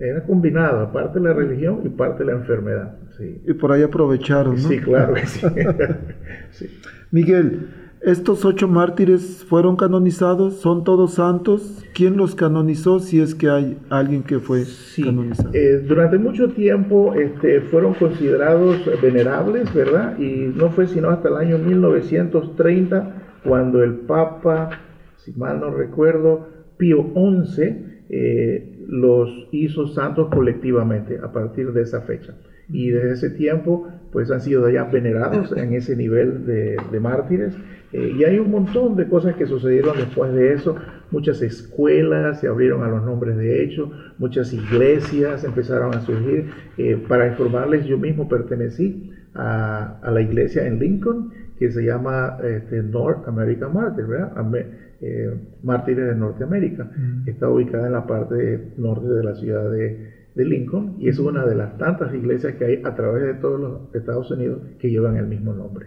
[0.00, 2.96] Era combinado, aparte de la religión y parte de la enfermedad.
[3.16, 4.68] Sí, Y por ahí aprovecharon, ¿no?
[4.68, 5.46] sí claro que sí.
[6.50, 6.66] Sí.
[7.10, 7.68] Miguel,
[8.02, 10.56] ¿estos ocho mártires fueron canonizados?
[10.60, 11.84] ¿Son todos santos?
[11.94, 15.50] ¿Quién los canonizó si es que hay alguien que fue Sí, canonizado?
[15.54, 20.18] eh, durante mucho tiempo este, fueron considerados venerables, ¿verdad?
[20.18, 24.70] Y no fue sino hasta el año 1930 cuando el Papa,
[25.16, 27.76] si mal no recuerdo, Pío XI,
[28.08, 32.34] eh, los hizo santos colectivamente a partir de esa fecha.
[32.68, 37.56] Y desde ese tiempo, pues han sido ya venerados en ese nivel de, mártires.
[37.92, 40.76] Eh, y hay un montón de cosas que sucedieron después de eso.
[41.10, 46.50] Muchas escuelas se abrieron a los nombres de hecho, muchas iglesias empezaron a surgir.
[46.76, 52.36] Eh, para informarles, yo mismo pertenecí a, a la iglesia en Lincoln que se llama
[52.44, 54.32] este, North American Martyrs, ¿verdad?
[55.00, 55.30] Eh,
[55.62, 56.90] Mártires de Norteamérica.
[57.26, 61.44] Está ubicada en la parte norte de la ciudad de, de Lincoln y es una
[61.44, 65.16] de las tantas iglesias que hay a través de todos los Estados Unidos que llevan
[65.16, 65.86] el mismo nombre.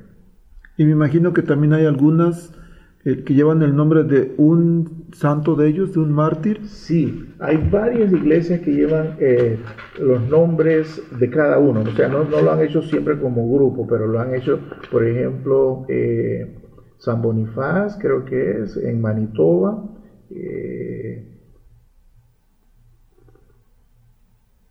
[0.78, 2.54] Y me imagino que también hay algunas
[3.06, 6.66] eh, que llevan el nombre de un santo de ellos, de un mártir.
[6.66, 9.58] Sí, hay varias iglesias que llevan eh,
[10.02, 11.82] los nombres de cada uno.
[11.82, 14.60] O sea, no, no lo han hecho siempre como grupo, pero lo han hecho,
[14.92, 16.59] por ejemplo, eh,
[17.00, 19.84] San Bonifaz, creo que es, en Manitoba.
[20.30, 21.26] eh,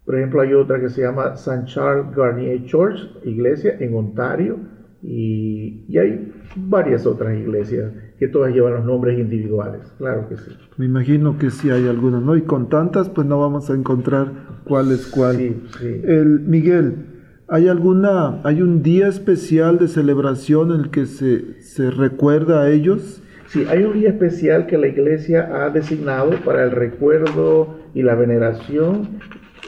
[0.04, 4.56] por ejemplo, hay otra que se llama San Charles Garnier Church, iglesia en Ontario.
[5.02, 10.50] Y, y hay varias otras iglesias que todas llevan los nombres individuales, claro que sí.
[10.76, 12.36] Me imagino que sí hay algunas, ¿no?
[12.36, 14.32] Y con tantas, pues no vamos a encontrar
[14.64, 15.36] cuál es cuál.
[15.36, 16.00] Sí, sí.
[16.04, 17.17] El, Miguel,
[17.48, 22.70] ¿hay alguna, hay un día especial de celebración en el que se, se recuerda a
[22.70, 23.22] ellos?
[23.46, 28.14] Sí, hay un día especial que la iglesia ha designado para el recuerdo y la
[28.14, 29.20] veneración.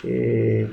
[0.05, 0.71] eh,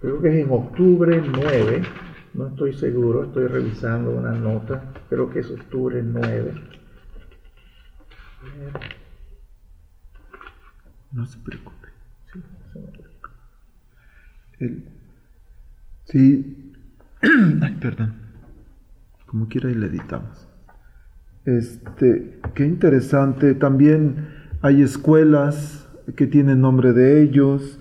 [0.00, 1.82] creo que es en octubre 9,
[2.34, 6.54] no estoy seguro, estoy revisando una nota, creo que es octubre 9.
[11.12, 11.81] No se preocupe.
[16.04, 16.72] Sí.
[17.22, 18.14] Ay, perdón.
[19.26, 20.48] Como quiera y le editamos.
[21.44, 23.54] Este, qué interesante.
[23.54, 24.28] También
[24.60, 27.78] hay escuelas que tienen nombre de ellos.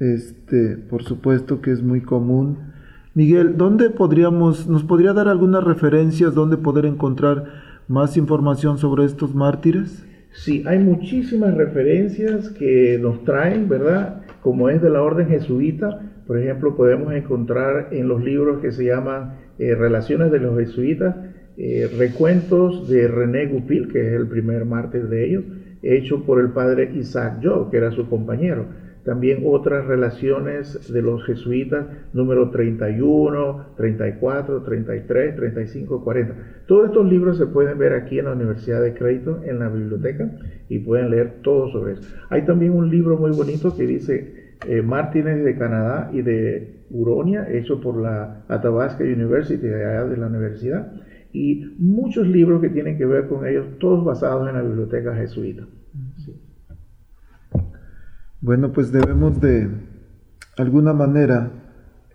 [0.00, 2.72] este, por supuesto que es muy común.
[3.14, 7.44] Miguel, ¿dónde podríamos, nos podría dar algunas referencias donde poder encontrar
[7.86, 10.04] más información sobre estos mártires?
[10.32, 14.22] Sí, hay muchísimas referencias que nos traen, ¿verdad?
[14.40, 18.84] Como es de la orden jesuita, por ejemplo, podemos encontrar en los libros que se
[18.84, 21.16] llaman eh, Relaciones de los Jesuitas,
[21.56, 25.44] eh, recuentos de René Goupil, que es el primer mártir de ellos,
[25.82, 28.66] hecho por el padre Isaac Job, que era su compañero.
[29.04, 36.34] También otras relaciones de los jesuitas, número 31, 34, 33, 35, 40.
[36.66, 40.30] Todos estos libros se pueden ver aquí en la Universidad de Creighton, en la biblioteca,
[40.68, 42.02] y pueden leer todo sobre eso.
[42.30, 47.46] Hay también un libro muy bonito que dice eh, Mártires de Canadá y de Uronia,
[47.50, 50.92] hecho por la Athabasca University, de la universidad,
[51.32, 55.66] y muchos libros que tienen que ver con ellos, todos basados en la biblioteca jesuita.
[58.40, 59.68] Bueno, pues debemos de
[60.58, 61.50] alguna manera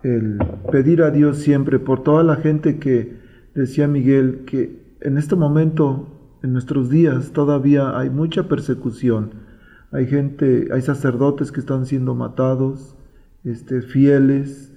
[0.02, 0.38] el
[0.70, 3.16] pedir a Dios siempre por toda la gente que
[3.54, 9.47] decía Miguel que en este momento, en nuestros días, todavía hay mucha persecución.
[9.90, 12.96] Hay gente, hay sacerdotes que están siendo matados,
[13.44, 14.72] este, fieles,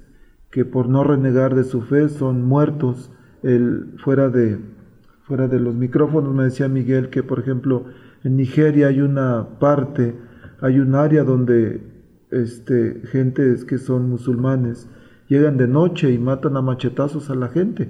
[0.52, 3.12] que por no renegar de su fe son muertos.
[3.44, 4.60] El, fuera, de,
[5.24, 7.86] fuera de los micrófonos me decía Miguel que, por ejemplo,
[8.24, 10.16] en Nigeria hay una parte
[10.62, 11.82] hay un área donde
[12.30, 14.88] este, gentes que son musulmanes
[15.28, 17.90] llegan de noche y matan a machetazos a la gente.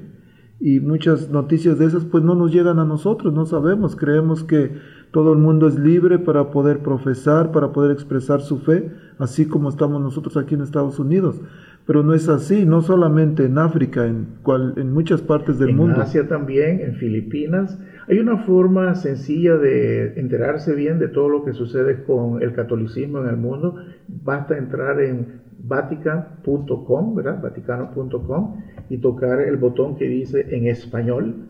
[0.59, 4.80] Y muchas noticias de esas pues no nos llegan a nosotros, no sabemos, creemos que
[5.12, 8.89] todo el mundo es libre para poder profesar, para poder expresar su fe,
[9.20, 11.41] así como estamos nosotros aquí en Estados Unidos.
[11.86, 15.95] Pero no es así, no solamente en África, en, cual, en muchas partes del mundo.
[15.95, 21.43] En Asia también, en Filipinas, hay una forma sencilla de enterarse bien de todo lo
[21.43, 23.76] que sucede con el catolicismo en el mundo.
[24.07, 27.41] Basta entrar en vatican.com, ¿verdad?
[27.41, 31.47] Vaticano.com y tocar el botón que dice en español.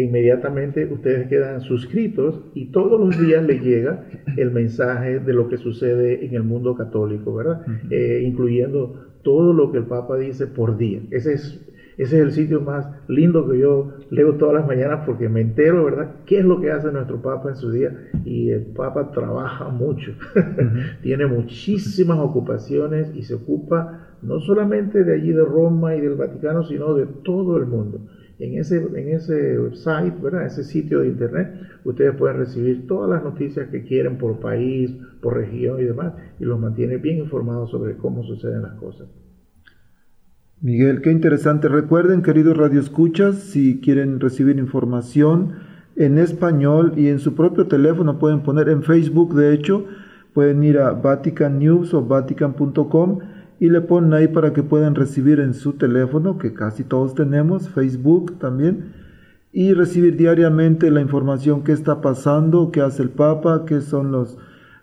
[0.00, 4.06] E inmediatamente ustedes quedan suscritos y todos los días les llega
[4.38, 7.60] el mensaje de lo que sucede en el mundo católico, ¿verdad?
[7.90, 11.02] Eh, incluyendo todo lo que el Papa dice por día.
[11.10, 11.66] Ese es
[11.98, 15.84] ese es el sitio más lindo que yo leo todas las mañanas porque me entero,
[15.84, 17.94] ¿verdad?, qué es lo que hace nuestro Papa en su día.
[18.24, 20.14] Y el Papa trabaja mucho,
[21.02, 26.62] tiene muchísimas ocupaciones y se ocupa no solamente de allí de Roma y del Vaticano,
[26.64, 28.00] sino de todo el mundo.
[28.40, 30.46] En ese, en ese site, ¿verdad?
[30.46, 31.52] ese sitio de internet,
[31.84, 36.44] ustedes pueden recibir todas las noticias que quieren por país, por región y demás, y
[36.44, 39.08] los mantiene bien informados sobre cómo suceden las cosas.
[40.62, 41.68] Miguel, qué interesante.
[41.68, 45.54] Recuerden, queridos radioescuchas, si quieren recibir información
[45.96, 49.84] en español y en su propio teléfono pueden poner en Facebook, de hecho,
[50.32, 53.18] pueden ir a Vatican News o vatican.com
[53.60, 57.68] y le ponen ahí para que puedan recibir en su teléfono, que casi todos tenemos,
[57.68, 58.94] Facebook también,
[59.52, 64.38] y recibir diariamente la información que está pasando, qué hace el Papa, qué son los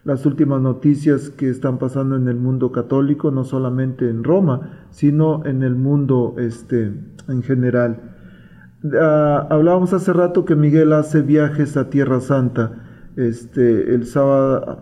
[0.08, 5.46] las últimas noticias que están pasando en el mundo católico, no solamente en Roma, sino
[5.46, 6.94] en el mundo este,
[7.28, 8.14] en general.
[8.98, 12.86] Ah, hablábamos hace rato que Miguel hace viajes a Tierra Santa.
[13.18, 14.82] Este, el sábado,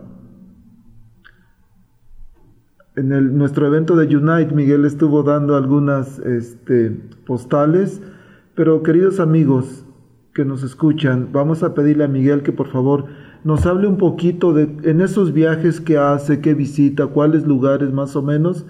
[2.96, 6.90] en el, nuestro evento de Unite, Miguel estuvo dando algunas este,
[7.26, 8.00] postales,
[8.54, 9.84] pero queridos amigos
[10.34, 13.04] que nos escuchan, vamos a pedirle a Miguel que por favor
[13.44, 18.16] nos hable un poquito de en esos viajes que hace, que visita, cuáles lugares más
[18.16, 18.66] o menos,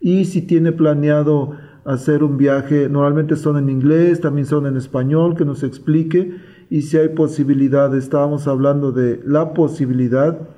[0.00, 1.52] y si tiene planeado
[1.84, 6.34] hacer un viaje, normalmente son en inglés, también son en español, que nos explique,
[6.70, 10.48] y si hay posibilidad, estábamos hablando de la posibilidad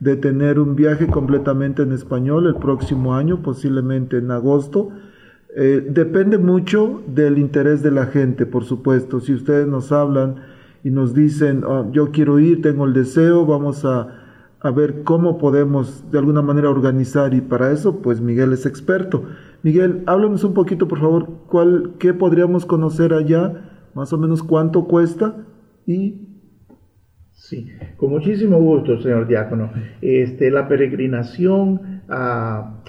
[0.00, 4.90] de tener un viaje completamente en español el próximo año, posiblemente en agosto.
[5.56, 9.20] Eh, depende mucho del interés de la gente, por supuesto.
[9.20, 10.36] Si ustedes nos hablan,
[10.84, 14.20] y nos dicen, oh, yo quiero ir, tengo el deseo, vamos a,
[14.74, 19.24] ver cómo podemos de alguna manera organizar y para eso pues Miguel es experto.
[19.62, 23.60] Miguel, háblanos un poquito por favor, ¿cuál, ¿qué podríamos conocer allá?
[23.94, 25.36] Más o menos cuánto cuesta
[25.86, 26.28] y...
[27.48, 27.68] Sí,
[27.98, 29.70] con muchísimo gusto, señor diácono.
[30.00, 32.80] Este, la peregrinación a,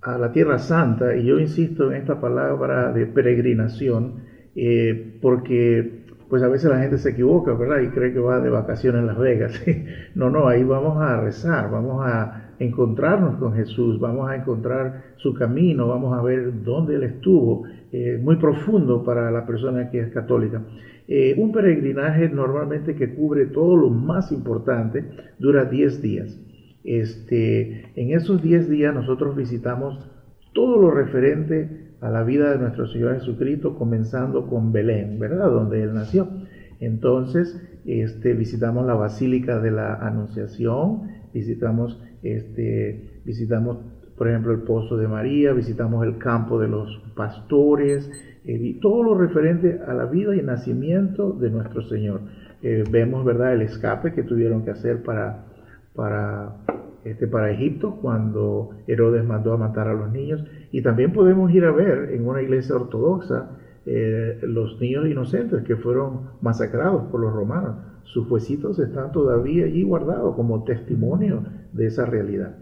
[0.00, 4.22] a la Tierra Santa, y yo insisto en esta palabra de peregrinación,
[4.56, 7.80] eh, porque pues a veces la gente se equivoca, ¿verdad?
[7.82, 9.62] Y cree que va de vacaciones en Las Vegas.
[10.14, 15.34] no, no, ahí vamos a rezar, vamos a encontrarnos con Jesús, vamos a encontrar su
[15.34, 20.08] camino, vamos a ver dónde Él estuvo, eh, muy profundo para la persona que es
[20.14, 20.62] católica.
[21.08, 25.04] Eh, un peregrinaje normalmente que cubre todo lo más importante
[25.38, 26.40] dura 10 días.
[26.84, 29.98] Este, en esos 10 días nosotros visitamos
[30.52, 35.50] todo lo referente a la vida de nuestro Señor Jesucristo, comenzando con Belén, ¿verdad?
[35.50, 36.28] Donde Él nació.
[36.80, 43.78] Entonces, este, visitamos la Basílica de la Anunciación, visitamos, este, visitamos,
[44.16, 48.10] por ejemplo, el Pozo de María, visitamos el campo de los pastores,
[48.80, 52.20] todo lo referente a la vida y nacimiento de nuestro Señor.
[52.62, 55.46] Eh, vemos, ¿verdad?, el escape que tuvieron que hacer para,
[55.94, 56.56] para,
[57.04, 60.44] este, para Egipto cuando Herodes mandó a matar a los niños.
[60.70, 63.50] Y también podemos ir a ver en una iglesia ortodoxa
[63.84, 67.76] eh, los niños inocentes que fueron masacrados por los romanos.
[68.04, 72.56] Sus huesitos están todavía allí guardados como testimonio de esa realidad.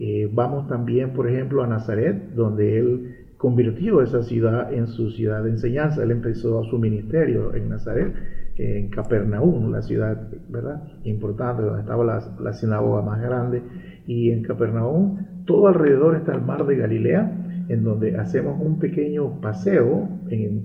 [0.00, 5.44] Eh, vamos también, por ejemplo, a Nazaret, donde él convirtió esa ciudad en su ciudad
[5.44, 6.02] de enseñanza.
[6.02, 8.14] Él empezó su ministerio en Nazaret,
[8.56, 10.82] en Capernaum, la ciudad ¿verdad?
[11.04, 13.60] importante, donde estaba la, la sinagoga más grande.
[14.06, 19.42] Y en Capernaum, todo alrededor está el mar de Galilea, en donde hacemos un pequeño
[19.42, 20.08] paseo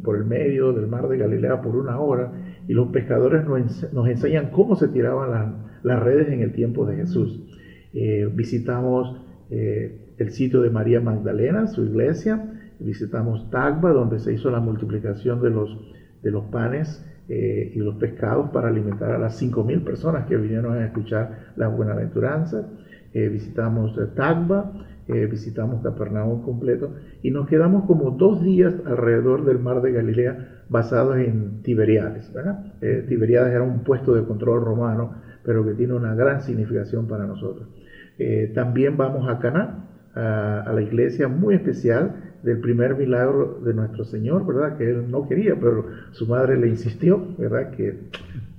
[0.02, 2.32] por el medio del mar de Galilea por una hora
[2.66, 7.44] y los pescadores nos, enseñan cómo se tiraban las redes en el tiempo de Jesús.
[7.94, 9.20] Eh, visitamos
[9.50, 15.42] eh, el sitio de María Magdalena, su iglesia, visitamos Tagba, donde se hizo la multiplicación
[15.42, 15.78] de los,
[16.22, 20.78] de los panes eh, y los pescados para alimentar a las 5.000 personas que vinieron
[20.78, 22.68] a escuchar la buenaventuranza.
[23.14, 24.72] visitamos Tagba,
[25.08, 31.18] visitamos Capernaum completo y nos quedamos como dos días alrededor del mar de Galilea basados
[31.18, 32.32] en Tiberiades.
[32.82, 37.26] Eh, Tiberiades era un puesto de control romano, pero que tiene una gran significación para
[37.26, 37.68] nosotros.
[38.18, 44.04] Eh, también vamos a Caná, a, la iglesia muy especial del primer milagro de nuestro
[44.04, 44.78] Señor, ¿verdad?
[44.78, 47.70] Que él no quería, pero su madre le insistió, ¿verdad?
[47.72, 47.96] Que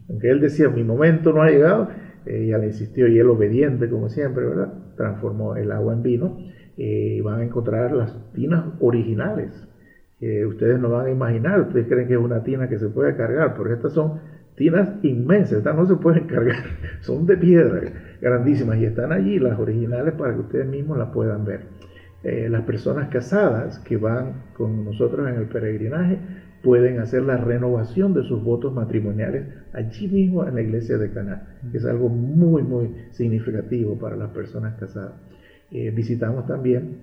[0.08, 1.88] aunque él decía, mi momento no ha llegado,
[2.26, 4.72] ella le insistió y él obediente como siempre, ¿verdad?
[4.96, 6.36] Transformó el agua en vino
[6.76, 9.66] y eh, van a encontrar las tinas originales.
[10.18, 13.14] que ustedes no van a imaginar, ustedes creen que es una tina que se puede
[13.16, 14.20] cargar, pero estas son
[14.56, 16.64] tinas inmensas, estas no se pueden cargar,
[17.00, 17.80] son de piedra,
[18.20, 21.60] grandísimas, y están allí las originales para que ustedes mismos las puedan ver.
[22.22, 26.18] Eh, las personas casadas que van con nosotros en el peregrinaje
[26.62, 31.56] pueden hacer la renovación de sus votos matrimoniales allí mismo en la iglesia de Caná,
[31.70, 35.14] que es algo muy, muy significativo para las personas casadas.
[35.70, 36.98] Eh, visitamos también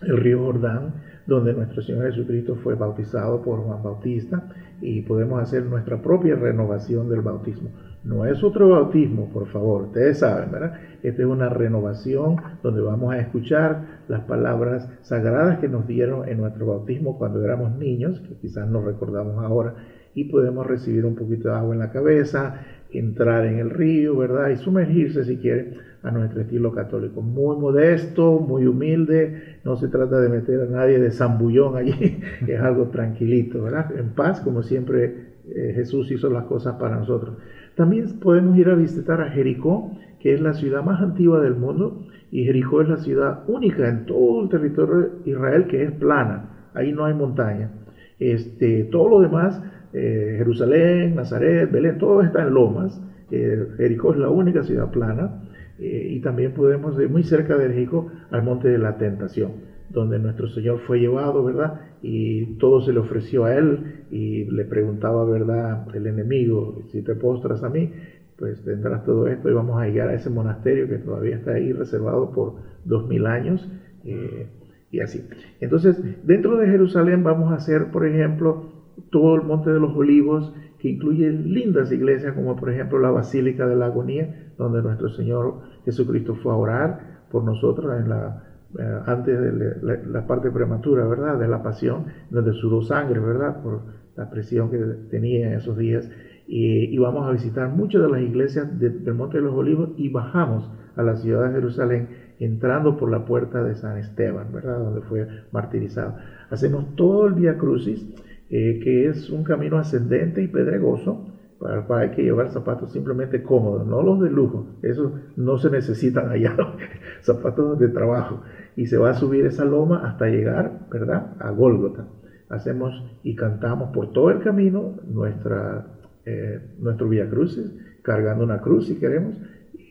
[0.00, 0.94] el río Jordán,
[1.26, 4.48] donde nuestro Señor Jesucristo fue bautizado por Juan Bautista
[4.80, 7.70] y podemos hacer nuestra propia renovación del bautismo.
[8.04, 10.72] No es otro bautismo, por favor, ustedes saben, ¿verdad?
[11.02, 16.38] Esta es una renovación donde vamos a escuchar las palabras sagradas que nos dieron en
[16.38, 19.74] nuestro bautismo cuando éramos niños, que quizás no recordamos ahora,
[20.14, 22.54] y podemos recibir un poquito de agua en la cabeza,
[22.90, 24.48] entrar en el río, ¿verdad?
[24.48, 25.70] Y sumergirse si quieren
[26.02, 27.22] a nuestro estilo católico.
[27.22, 29.32] Muy modesto, muy humilde,
[29.64, 33.86] no se trata de meter a nadie de zambullón allí, es algo tranquilito, ¿verdad?
[33.96, 35.12] En paz, como siempre
[35.44, 37.36] eh, Jesús hizo las cosas para nosotros.
[37.76, 42.06] También podemos ir a visitar a Jericó, que es la ciudad más antigua del mundo,
[42.30, 46.70] y Jericó es la ciudad única en todo el territorio de Israel que es plana,
[46.74, 47.70] ahí no hay montaña.
[48.18, 49.60] Este, todo lo demás,
[49.92, 53.00] eh, Jerusalén, Nazaret, Belén, todo está en lomas.
[53.30, 55.42] Eh, Jericó es la única ciudad plana.
[55.78, 59.52] Eh, y también podemos ir muy cerca de Jericó al monte de la tentación,
[59.92, 61.80] donde nuestro Señor fue llevado, ¿verdad?
[62.02, 65.86] Y todo se le ofreció a él y le preguntaba, ¿verdad?
[65.94, 67.92] El enemigo, si te postras a mí,
[68.38, 71.72] pues tendrás todo esto y vamos a llegar a ese monasterio que todavía está ahí
[71.72, 73.70] reservado por dos mil años
[74.04, 74.48] eh,
[74.90, 75.28] y así.
[75.60, 78.72] Entonces, dentro de Jerusalén vamos a hacer, por ejemplo,
[79.10, 83.66] todo el monte de los olivos que incluye lindas iglesias como por ejemplo la Basílica
[83.66, 88.98] de la Agonía, donde nuestro Señor Jesucristo fue a orar por nosotros en la, eh,
[89.06, 91.38] antes de la, parte prematura, ¿verdad?
[91.38, 93.62] De la pasión, donde sudó sangre, ¿verdad?
[93.62, 93.82] Por
[94.16, 94.78] la presión que
[95.10, 96.08] tenía en esos días.
[96.46, 100.70] Y, vamos a visitar muchas de las iglesias del Monte de los Olivos y bajamos
[100.96, 102.08] a la ciudad de Jerusalén
[102.38, 104.78] entrando por la puerta de San Esteban, ¿verdad?
[104.78, 106.16] Donde fue martirizado.
[106.50, 108.06] Hacemos todo el Via Crucis
[108.54, 111.24] eh, que es un camino ascendente y pedregoso,
[111.58, 115.70] para cual hay que llevar zapatos simplemente cómodos, no los de lujo, esos no se
[115.70, 116.54] necesitan allá,
[117.22, 118.42] zapatos de trabajo.
[118.76, 122.06] Y se va a subir esa loma hasta llegar, ¿verdad?, a Gólgota.
[122.48, 125.84] Hacemos y cantamos por todo el camino nuestra,
[126.24, 129.36] eh, nuestro Via Crucis, cargando una cruz si queremos,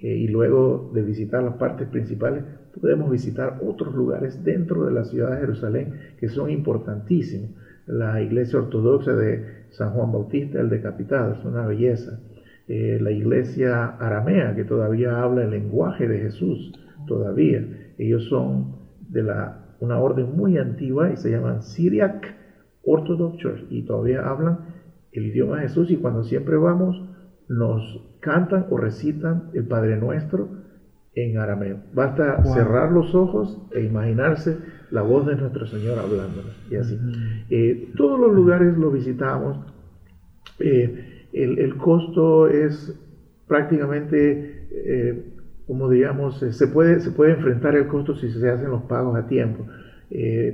[0.01, 2.43] eh, y luego de visitar las partes principales,
[2.79, 7.51] podemos visitar otros lugares dentro de la ciudad de Jerusalén que son importantísimos
[7.85, 12.19] la iglesia ortodoxa de San Juan Bautista, el decapitado, es una belleza.
[12.67, 16.71] eh, la iglesia aramea, que todavía habla el lenguaje de Jesús,
[17.05, 17.67] todavía.
[17.97, 18.75] Ellos son
[19.09, 22.35] de la, una orden muy antigua y se llaman Syriac
[22.83, 24.59] Orthodox Church y todavía hablan
[25.11, 27.01] el idioma de Jesús y cuando siempre vamos
[27.47, 30.49] nos cantan o recitan el Padre Nuestro
[31.13, 31.79] en arameo.
[31.93, 34.57] Basta cerrar los ojos e imaginarse
[34.91, 36.97] la voz de nuestro Señor hablándonos y así.
[37.49, 39.57] Eh, todos los lugares los visitamos.
[40.59, 42.97] Eh, el, costo es
[43.47, 45.30] prácticamente, eh,
[45.71, 49.25] como digamos, se, puede, se puede enfrentar el costo si se hacen los pagos a
[49.27, 49.65] tiempo.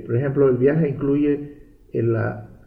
[0.06, 1.56] por ejemplo, el viaje incluye
[1.92, 2.16] el,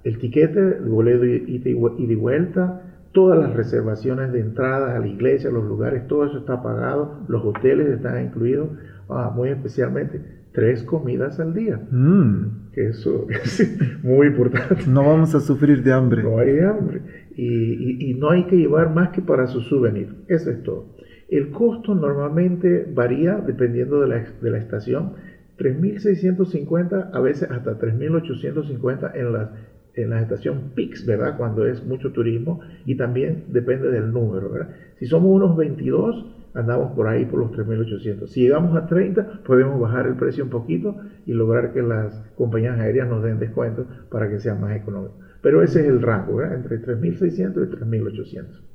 [0.03, 2.81] el tiquete, el boleto y de vuelta,
[3.13, 7.41] todas las reservaciones de entradas a la iglesia, los lugares, todo eso está pagado, los
[7.45, 8.69] hoteles están incluidos,
[9.07, 10.21] ah, muy especialmente
[10.53, 11.79] tres comidas al día.
[11.91, 12.71] Mm.
[12.73, 14.85] Que eso es muy importante.
[14.87, 16.23] No vamos a sufrir de hambre.
[16.23, 17.01] No hay hambre.
[17.35, 20.15] Y, no hay que llevar más que para su souvenir.
[20.27, 20.95] Eso es todo.
[21.31, 25.13] El costo normalmente varía dependiendo de la, de la estación.
[25.57, 29.49] 3.650, a veces hasta 3.850 en las
[29.93, 31.37] en la estación PIX, ¿verdad?
[31.37, 34.69] Cuando es mucho turismo y también depende del número, ¿verdad?
[34.97, 38.27] Si somos unos 22, andamos por ahí por los 3.800.
[38.27, 42.79] Si llegamos a 30, podemos bajar el precio un poquito y lograr que las compañías
[42.79, 45.15] aéreas nos den descuentos para que sea más económico.
[45.41, 46.55] Pero ese es el rango, ¿verdad?
[46.55, 48.70] Entre 3.600 y 3.800.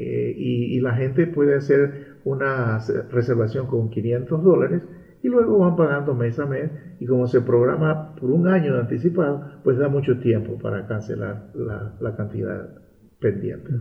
[0.00, 2.78] Eh, y, la gente puede hacer una
[3.10, 4.82] reservación con 500 dólares
[5.24, 6.70] y luego van pagando mes a mes
[7.00, 11.50] y como se programa por un año de anticipado, pues da mucho tiempo para cancelar
[11.54, 12.68] la, cantidad
[13.18, 13.72] pendiente.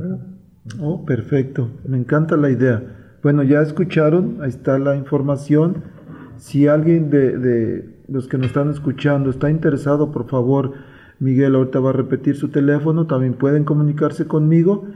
[0.82, 2.82] Oh, perfecto, me encanta la idea.
[3.22, 5.84] Bueno, ya escucharon, ahí está la información.
[6.38, 10.74] Si alguien de, de los que nos están escuchando está interesado, por favor,
[11.20, 14.88] Miguel ahorita va a repetir su teléfono, también pueden comunicarse conmigo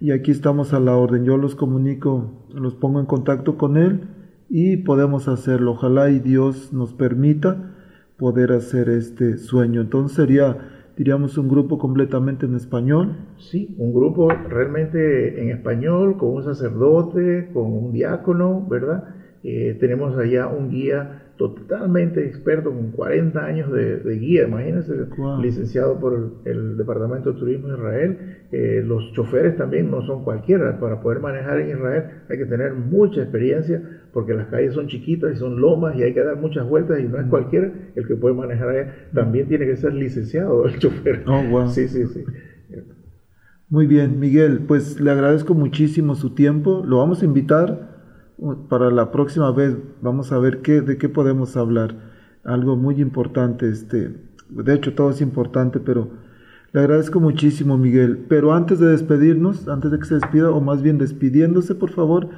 [0.00, 1.24] y aquí estamos a la orden.
[1.24, 4.08] Yo los comunico, los pongo en contacto con él
[4.48, 5.72] y podemos hacerlo.
[5.72, 7.74] Ojalá y Dios nos permita
[8.16, 9.82] poder hacer este sueño.
[9.82, 10.56] Entonces sería,
[10.96, 13.16] diríamos, un grupo completamente en español.
[13.38, 19.04] Sí, un grupo realmente en español, con un sacerdote, con un diácono, ¿verdad?
[19.42, 24.92] Eh, tenemos allá un guía totalmente experto con 40 años de, guía, imagínense,
[25.40, 28.18] licenciado por el, Departamento de Turismo de Israel.
[28.52, 32.74] Eh, los choferes también no son cualquiera, para poder manejar en Israel hay que tener
[32.74, 33.82] mucha experiencia
[34.12, 37.04] porque las calles son chiquitas y son lomas y hay que dar muchas vueltas y
[37.04, 37.30] no es mm.
[37.30, 38.94] cualquiera el que puede manejar allá.
[39.14, 41.24] También tiene que ser licenciado el chofer.
[41.26, 41.68] Oh, wow.
[41.68, 42.24] Sí, sí, sí.
[43.70, 46.82] Muy bien, Miguel, pues le agradezco muchísimo su tiempo.
[46.84, 47.89] Lo vamos a invitar
[48.68, 51.94] para la próxima vez vamos a ver qué, de qué podemos hablar.
[52.44, 54.14] Algo muy importante, este,
[54.48, 56.08] de hecho todo es importante, pero
[56.72, 58.24] le agradezco muchísimo Miguel.
[58.28, 62.28] Pero antes de despedirnos, antes de que se despida, o más bien despidiéndose, por favor,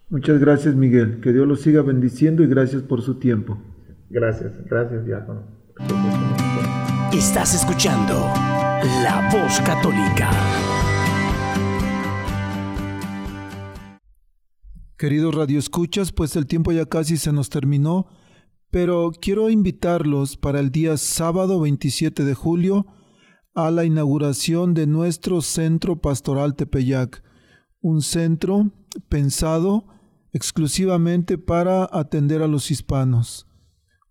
[0.09, 1.19] Muchas gracias, Miguel.
[1.19, 3.57] Que Dios los siga bendiciendo y gracias por su tiempo.
[4.09, 5.41] Gracias, gracias, diácono.
[7.11, 8.13] Estás escuchando
[9.03, 10.29] La Voz Católica.
[14.97, 18.07] Queridos radioescuchas, pues el tiempo ya casi se nos terminó,
[18.71, 22.87] pero quiero invitarlos para el día sábado 27 de julio
[23.53, 27.23] a la inauguración de nuestro Centro Pastoral Tepeyac,
[27.79, 28.71] un centro
[29.07, 29.85] pensado
[30.33, 33.45] exclusivamente para atender a los hispanos,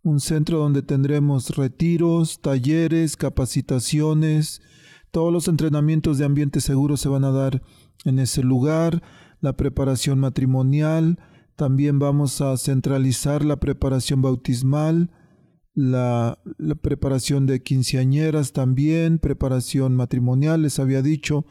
[0.05, 4.63] un centro donde tendremos retiros, talleres, capacitaciones,
[5.11, 7.61] todos los entrenamientos de ambiente seguro se van a dar
[8.05, 9.03] en ese lugar,
[9.47, 11.21] la preparación matrimonial,
[11.55, 15.13] también vamos a centralizar la preparación bautismal,
[15.73, 16.41] la,
[16.83, 21.47] preparación de quinceañeras también, preparación matrimonial, les había dicho.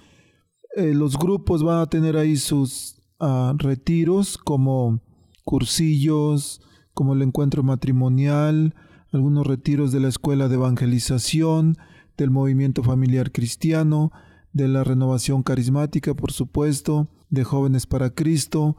[0.76, 5.00] Eh, los grupos van a tener ahí sus ah, retiros como
[5.46, 6.62] cursillos
[6.94, 8.76] como el encuentro matrimonial,
[9.14, 11.78] algunos retiros de la escuela de evangelización,
[12.18, 14.12] del movimiento familiar cristiano,
[14.52, 18.78] de la renovación carismática, por supuesto, de jóvenes para Cristo,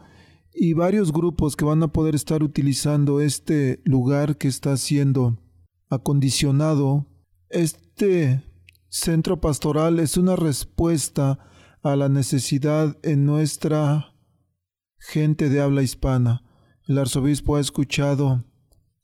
[0.58, 5.38] y varios grupos que van a poder estar utilizando este lugar que está siendo
[5.90, 7.06] acondicionado.
[7.50, 8.42] Este
[8.88, 11.38] centro pastoral es una respuesta
[11.82, 14.14] a la necesidad en nuestra
[14.98, 16.42] gente de habla hispana.
[16.88, 18.44] El arzobispo ha escuchado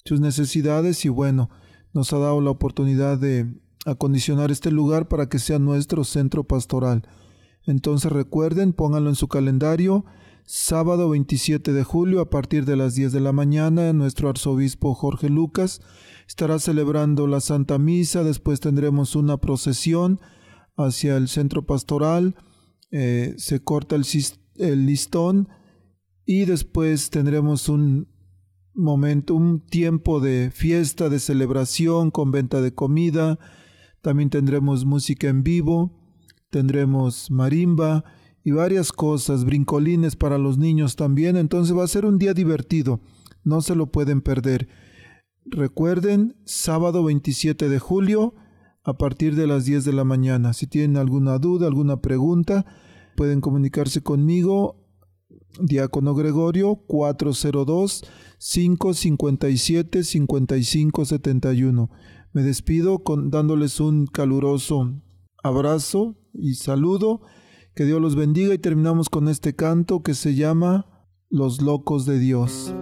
[0.05, 1.51] sus necesidades y bueno,
[1.93, 7.07] nos ha dado la oportunidad de acondicionar este lugar para que sea nuestro centro pastoral.
[7.67, 10.05] Entonces recuerden, pónganlo en su calendario,
[10.45, 15.29] sábado 27 de julio a partir de las 10 de la mañana, nuestro arzobispo Jorge
[15.29, 15.81] Lucas
[16.27, 20.21] estará celebrando la Santa Misa, después tendremos una procesión
[20.77, 22.37] hacia el centro pastoral,
[22.91, 24.05] eh, se corta el,
[24.57, 25.49] el listón
[26.25, 28.09] y después tendremos un
[28.75, 33.39] momento, un tiempo de fiesta, de celebración con venta de comida,
[34.01, 36.01] también tendremos música en vivo,
[36.53, 38.05] tendremos marimba
[38.44, 43.00] y varias cosas, brincolines para los niños también, entonces va a ser un día divertido,
[43.42, 44.68] no se lo pueden perder.
[45.46, 48.34] Recuerden, sábado 27 de julio
[48.84, 50.53] a partir de las 10 de la mañana.
[50.53, 52.66] Si tienen alguna duda, alguna pregunta,
[53.16, 54.76] pueden comunicarse conmigo,
[55.59, 58.05] Diácono Gregorio 402
[58.38, 61.90] 557 5571.
[62.32, 65.00] Me despido con, dándoles un caluroso
[65.42, 67.22] abrazo y saludo.
[67.74, 72.18] Que Dios los bendiga y terminamos con este canto que se llama Los Locos de
[72.18, 72.74] Dios.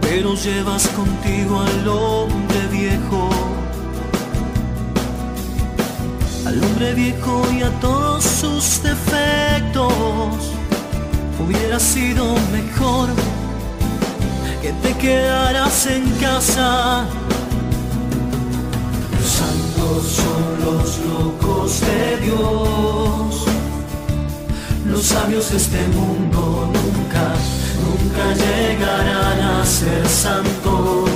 [0.00, 3.28] Pero llevas contigo al hombre viejo,
[6.46, 9.92] al hombre viejo y a todos sus defectos,
[11.44, 13.08] hubiera sido mejor
[14.62, 17.06] que te quedaras en casa.
[25.10, 27.34] Sabios de este mundo nunca,
[27.84, 31.10] nunca llegarán a ser santos.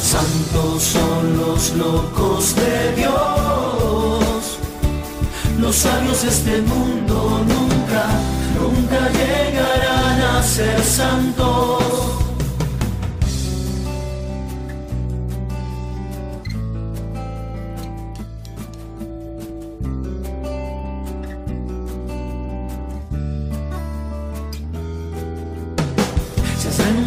[0.00, 4.58] Santos son los locos de Dios.
[5.58, 8.04] Los sabios de este mundo nunca,
[8.60, 12.19] nunca llegarán a ser santos.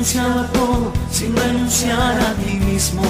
[0.03, 3.03] Renunciado a todo sin renunciar a ti mismo.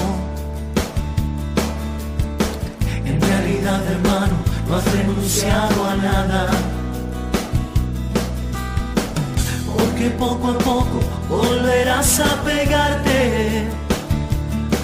[3.04, 4.34] En realidad, hermano,
[4.68, 6.50] no has renunciado a nada.
[9.76, 13.66] Porque poco a poco volverás a pegarte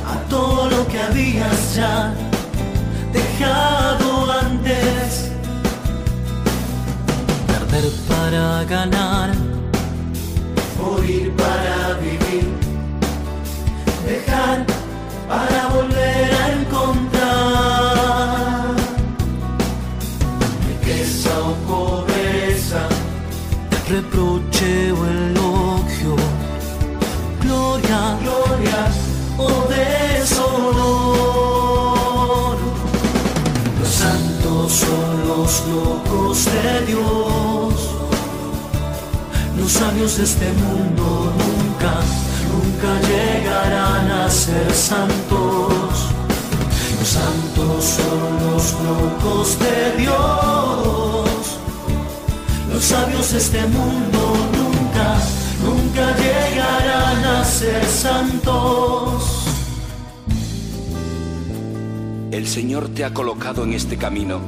[0.05, 2.13] a todo lo que habías ya
[3.13, 5.31] dejado antes.
[7.47, 9.50] Perder para ganar
[10.81, 12.49] morir para vivir,
[14.07, 14.65] dejar
[15.29, 17.81] para volver a encontrar.
[20.69, 22.83] Riqueza o pobreza,
[23.89, 26.15] reproche o elogio,
[27.43, 28.81] gloria, gloria
[29.39, 31.11] o deshonor.
[33.79, 37.30] Los santos son los locos de Dios.
[39.61, 42.01] Los sabios de este mundo nunca,
[42.51, 46.09] nunca llegarán a ser santos.
[46.99, 51.59] Los santos son los locos de Dios.
[52.73, 55.19] Los sabios de este mundo nunca,
[55.63, 59.45] nunca llegarán a ser santos.
[62.33, 64.41] El Señor te ha colocado en este camino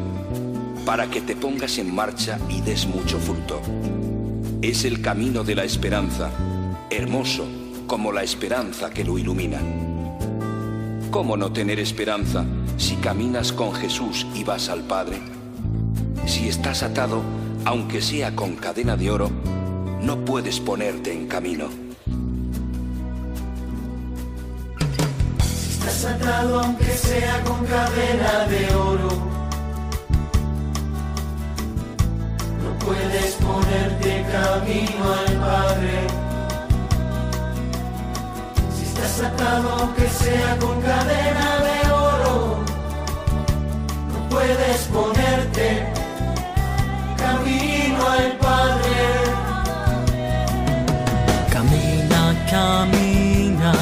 [0.87, 3.61] para que te pongas en marcha y des mucho fruto.
[4.63, 6.31] Es el camino de la esperanza,
[6.89, 7.49] hermoso
[7.89, 9.59] como la esperanza que lo ilumina.
[11.11, 12.45] ¿Cómo no tener esperanza
[12.77, 15.19] si caminas con Jesús y vas al Padre?
[16.27, 17.23] Si estás atado,
[17.65, 19.33] aunque sea con cadena de oro,
[20.01, 21.67] no puedes ponerte en camino.
[25.41, 29.09] Estás atado aunque sea con cadena de oro,
[32.85, 36.07] puedes ponerte camino al Padre.
[38.75, 42.59] Si estás atado aunque sea con cadena de oro,
[44.13, 45.87] no puedes ponerte
[47.17, 49.01] camino al Padre.
[51.53, 53.73] Camina, camina,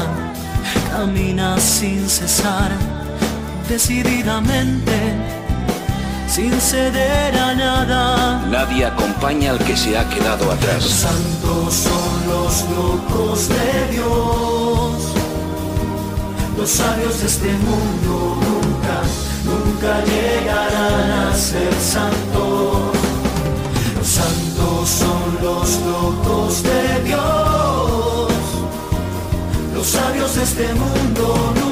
[0.91, 2.71] camina sin cesar,
[3.69, 5.30] decididamente,
[6.31, 8.47] sin ceder a nada.
[8.47, 10.85] Nadie acompaña al que se ha quedado Los atrás.
[10.85, 14.93] santos son los locos de Dios.
[16.57, 18.97] Los sabios de este mundo nunca,
[19.45, 22.97] nunca llegarán a ser santos.
[23.99, 28.33] Los santos son los locos de Dios.
[29.75, 31.70] Los sabios de este mundo nunca,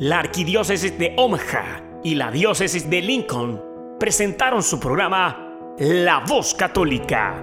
[0.00, 3.60] La arquidiócesis de Omaha y la diócesis de Lincoln
[3.98, 7.42] presentaron su programa La Voz Católica,